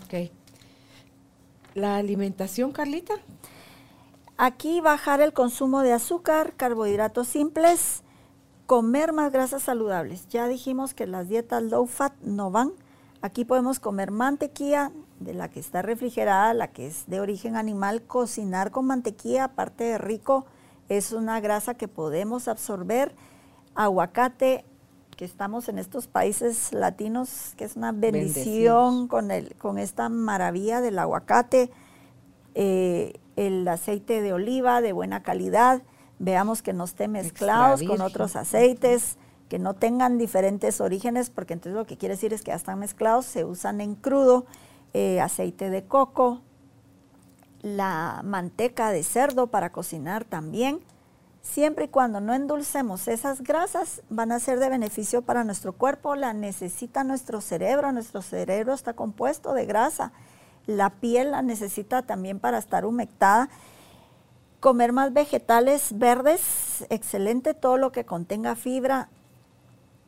[0.06, 0.32] Ok.
[1.74, 3.16] ¿La alimentación, Carlita?
[4.38, 8.04] Aquí bajar el consumo de azúcar, carbohidratos simples,
[8.66, 10.28] comer más grasas saludables.
[10.30, 12.72] Ya dijimos que las dietas low fat no van.
[13.22, 18.02] Aquí podemos comer mantequilla de la que está refrigerada, la que es de origen animal,
[18.02, 20.46] cocinar con mantequilla, aparte de rico,
[20.90, 23.14] es una grasa que podemos absorber.
[23.76, 24.66] Aguacate,
[25.16, 30.82] que estamos en estos países latinos, que es una bendición con, el, con esta maravilla
[30.82, 31.70] del aguacate.
[32.56, 35.84] Eh, el aceite de oliva de buena calidad,
[36.20, 39.18] veamos que no esté mezclados con otros aceites,
[39.52, 42.80] que no tengan diferentes orígenes, porque entonces lo que quiere decir es que ya están
[42.80, 44.46] mezclados, se usan en crudo,
[44.94, 46.40] eh, aceite de coco,
[47.62, 50.80] la manteca de cerdo para cocinar también.
[51.42, 56.16] Siempre y cuando no endulcemos esas grasas, van a ser de beneficio para nuestro cuerpo,
[56.16, 60.14] la necesita nuestro cerebro, nuestro cerebro está compuesto de grasa,
[60.66, 63.50] la piel la necesita también para estar humectada.
[64.62, 69.10] Comer más vegetales verdes, excelente, todo lo que contenga fibra,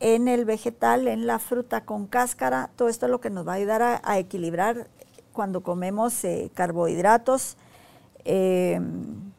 [0.04, 3.54] en el vegetal, en la fruta con cáscara, todo esto es lo que nos va
[3.54, 4.90] a ayudar a, equilibrar
[5.32, 7.56] cuando comemos eh, carbohidratos.
[8.26, 9.32] Em,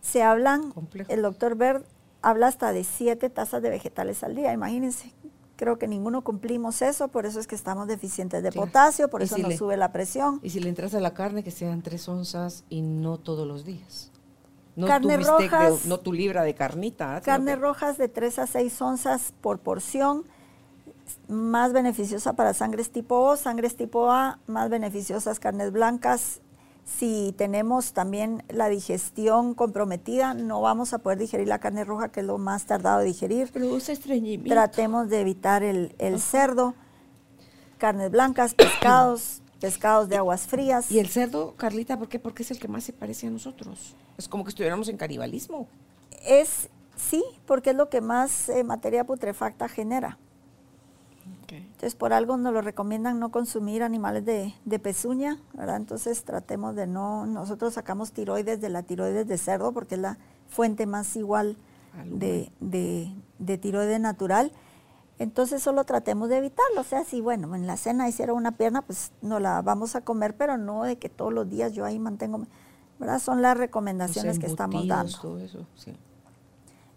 [0.00, 0.72] se hablan,
[1.08, 1.84] el doctor Bert
[2.22, 5.12] habla hasta de siete tazas de vegetales al día, imagínense.
[5.56, 9.36] Creo que ninguno cumplimos eso, por eso es que estamos deficientes de potasio, por eso
[9.36, 10.40] nos sube la presión.
[10.42, 13.66] Y si le entras a la carne, que sean tres onzas y no todos los
[13.66, 14.10] días.
[14.76, 15.86] No carne rojas.
[15.86, 17.20] no tu libra de carnita.
[17.22, 20.24] Carne rojas de 3 a 6 onzas por porción,
[21.28, 26.42] más beneficiosa para sangres tipo O, sangres tipo A, más beneficiosas carnes blancas.
[26.84, 32.20] Si tenemos también la digestión comprometida, no vamos a poder digerir la carne roja, que
[32.20, 33.50] es lo más tardado de digerir.
[33.50, 34.50] Produce estreñimiento.
[34.50, 36.74] Tratemos de evitar el, el cerdo,
[37.78, 40.90] carnes blancas, pescados, pescados de aguas frías.
[40.90, 42.18] ¿Y el cerdo, Carlita, por qué?
[42.18, 43.94] Porque es el que más se parece a nosotros.
[44.18, 45.68] Es como que estuviéramos en canibalismo.
[46.26, 50.18] Es, sí, porque es lo que más eh, materia putrefacta genera.
[51.48, 55.76] Entonces, por algo nos lo recomiendan no consumir animales de, pezuña, ¿verdad?
[55.76, 60.18] Entonces, tratemos de no, nosotros sacamos tiroides de la tiroides de cerdo porque es la
[60.48, 61.56] fuente más igual
[62.04, 64.52] de, de, de tiroides natural
[65.18, 66.80] entonces solo tratemos de evitarlo.
[66.80, 70.02] O sea, si bueno, en la cena hiciera una pierna, pues no la vamos a
[70.02, 72.46] comer, pero no de que todos los días yo ahí mantengo,
[72.98, 73.18] ¿verdad?
[73.18, 75.18] Son las recomendaciones que estamos dando.
[75.18, 75.96] Todo eso, sí.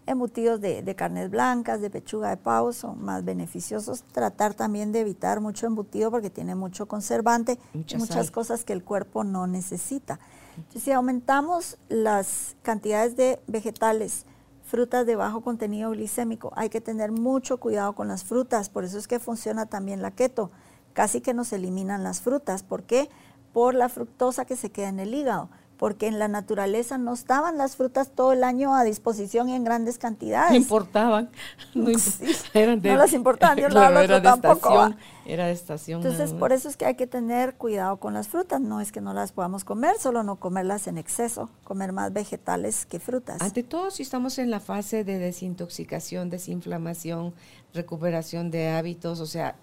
[0.06, 4.02] Embutidos de, carnes blancas, de pechuga de pavo, son más beneficiosos.
[4.02, 8.82] Tratar también de evitar mucho embutido porque tiene mucho conservante y muchas cosas que el
[8.82, 10.18] cuerpo no necesita.
[10.56, 14.26] Entonces, si aumentamos las cantidades de vegetales,
[14.70, 16.52] frutas de bajo contenido glicémico.
[16.56, 20.12] Hay que tener mucho cuidado con las frutas, por eso es que funciona también la
[20.12, 20.50] keto.
[20.94, 22.62] Casi que nos eliminan las frutas.
[22.62, 23.10] ¿Por qué?
[23.52, 25.50] Por la fructosa que se queda en el hígado
[25.80, 29.64] porque en la naturaleza no estaban las frutas todo el año a disposición y en
[29.64, 30.54] grandes cantidades.
[30.54, 31.30] Importaban.
[31.74, 31.88] No,
[32.82, 36.02] no las importaban, yo claro, era de Estación, era de estación.
[36.02, 38.60] Entonces, por eso es que hay que tener cuidado con las frutas.
[38.60, 42.84] No es que no las podamos comer, solo no comerlas en exceso, comer más vegetales
[42.84, 43.40] que frutas.
[43.40, 47.32] Ante todo, si estamos en la fase de desintoxicación, desinflamación,
[47.72, 49.54] recuperación de hábitos, o sea,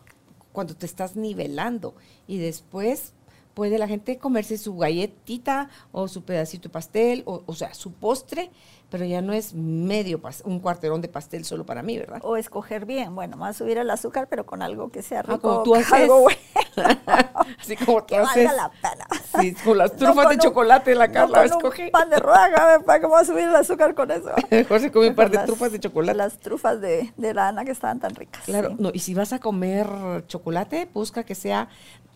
[0.52, 1.94] cuando te estás nivelando
[2.26, 3.14] y después
[3.58, 7.92] puede la gente comerse su galletita o su pedacito de pastel, o, o sea, su
[7.92, 8.52] postre,
[8.90, 12.20] pero ya no es medio, un cuarterón de pastel solo para mí, ¿verdad?
[12.24, 15.36] O escoger bien, bueno, más subir el azúcar, pero con algo que sea ah, rico.
[15.36, 15.92] Ah, como tú haces.
[15.92, 16.40] Algo bueno.
[17.60, 18.46] Así como tú que haces.
[18.46, 19.08] valga la pena.
[19.42, 21.90] Sí, con las trufas de chocolate la Carla no escoge.
[21.90, 24.30] pan de ¿para cómo va a subir el azúcar con eso?
[24.52, 26.18] Mejor se come un par de trufas de chocolate.
[26.18, 28.44] Las trufas de, de la Ana que estaban tan ricas.
[28.46, 29.88] Claro, no, y si vas a comer
[30.28, 31.68] chocolate, busca que sea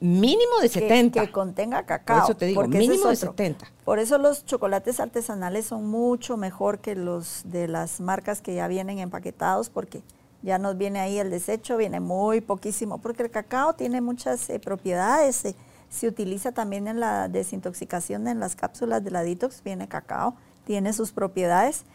[0.01, 1.21] mínimo de 70.
[1.21, 2.17] Que, contenga cacao.
[2.17, 3.71] Por eso te digo, mínimo de 70.
[3.85, 8.67] Por eso los chocolates artesanales son mucho mejor que los de las marcas que ya
[8.67, 10.03] vienen empaquetados, porque
[10.41, 14.59] ya nos viene ahí el desecho, viene muy poquísimo, porque el cacao tiene muchas eh,
[14.59, 15.45] propiedades.
[15.45, 15.55] Eh,
[15.89, 20.35] se utiliza también en la desintoxicación, en las cápsulas de la detox, viene cacao,
[20.65, 21.85] tiene sus propiedades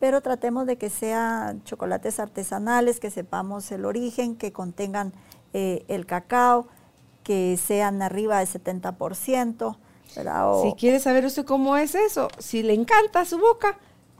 [0.00, 5.12] pero tratemos de que sean chocolates artesanales, que sepamos el origen, que contengan
[5.52, 6.66] eh, el cacao,
[7.22, 9.76] que sean arriba del 70%.
[10.62, 13.78] si quiere saber usted cómo es eso, si le encanta su boca,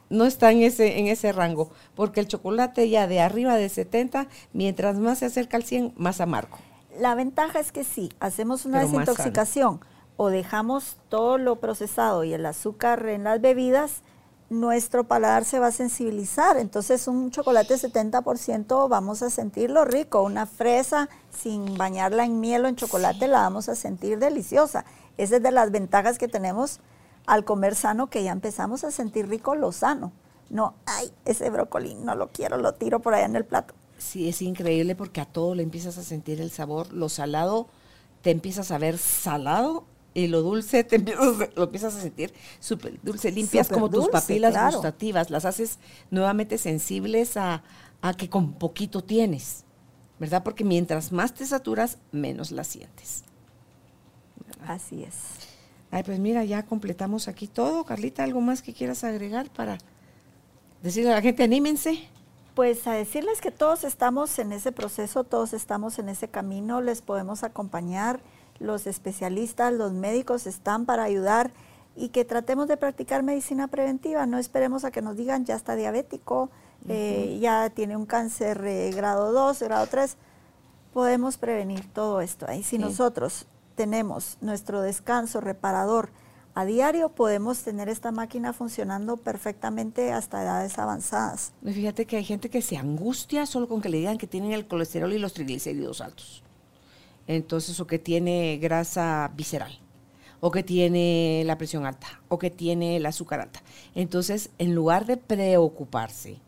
[0.08, 4.26] no está en ese, en ese rango, porque el chocolate ya de arriba de 70,
[4.52, 6.58] mientras más se acerca al 100, más amargo.
[6.98, 9.80] La ventaja es que si hacemos una desintoxicación
[10.16, 14.02] o dejamos todo lo procesado y el azúcar en las bebidas,
[14.50, 16.58] nuestro paladar se va a sensibilizar.
[16.58, 20.22] Entonces un chocolate 70% vamos a sentirlo rico.
[20.22, 24.84] Una fresa sin bañarla en miel o en chocolate la vamos a sentir deliciosa.
[25.16, 26.80] Esa es de las ventajas que tenemos
[27.26, 30.12] al comer sano, que ya empezamos a sentir rico lo sano.
[30.50, 33.74] No, ay, ese brócoli no lo quiero, lo tiro por allá en el plato.
[33.98, 36.92] Sí, es increíble porque a todo le empiezas a sentir el sabor.
[36.92, 37.68] Lo salado
[38.22, 39.84] te empiezas a ver salado
[40.14, 44.74] y lo dulce te empiezas, lo empiezas a sentir súper dulce, limpias como tus papilas
[44.74, 45.78] gustativas, las haces
[46.10, 47.62] nuevamente sensibles a,
[48.16, 49.64] que con poquito tienes,
[50.18, 50.42] ¿verdad?
[50.42, 53.24] Porque mientras más te saturas, menos la sientes.
[54.66, 55.14] Así es.
[55.90, 57.84] Ay, pues mira, ya completamos aquí todo.
[57.84, 59.78] Carlita, ¿algo más que quieras agregar para
[60.82, 62.08] Decirle a la gente, anímense.
[62.54, 67.02] Pues a decirles que todos estamos en ese proceso, todos estamos en ese camino, les
[67.02, 68.20] podemos acompañar,
[68.60, 71.50] los especialistas, los médicos están para ayudar
[71.96, 75.74] y que tratemos de practicar medicina preventiva, no esperemos a que nos digan ya está
[75.74, 76.50] diabético,
[76.88, 80.16] eh, ya tiene un cáncer eh, grado 2, grado 3,
[80.92, 82.46] podemos prevenir todo esto.
[82.52, 86.10] Y si nosotros tenemos nuestro descanso reparador,
[86.54, 91.52] a diario podemos tener esta máquina funcionando perfectamente hasta edades avanzadas.
[91.64, 94.66] Fíjate que hay gente que se angustia solo con que le digan que tienen el
[94.66, 96.42] colesterol y los triglicéridos altos.
[97.36, 99.78] Entonces, o que tiene grasa visceral,
[100.40, 103.62] o que tiene la presión alta, o que tiene el azúcar alta.
[103.94, 106.38] Entonces, en lugar de preocuparse,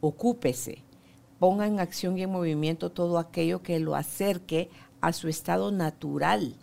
[0.00, 0.82] ocúpese,
[1.38, 4.70] ponga en acción y en movimiento todo aquello que lo acerque
[5.00, 6.56] a su estado natural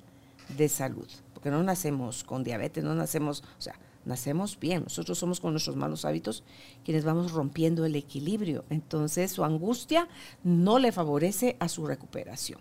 [0.58, 1.08] de salud
[1.42, 3.74] porque no nacemos con diabetes, no nacemos, o sea,
[4.06, 6.44] nacemos bien, nosotros somos con nuestros malos hábitos
[6.86, 10.08] quienes vamos rompiendo el equilibrio, entonces su angustia
[10.44, 12.60] no le favorece a su recuperación.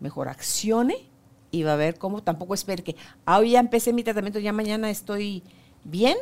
[0.00, 1.08] Mejor accione
[1.50, 4.52] y va a ver cómo tampoco espere que, ah, hoy ya empecé mi tratamiento, ya
[4.52, 5.42] mañana estoy
[5.84, 6.16] bien.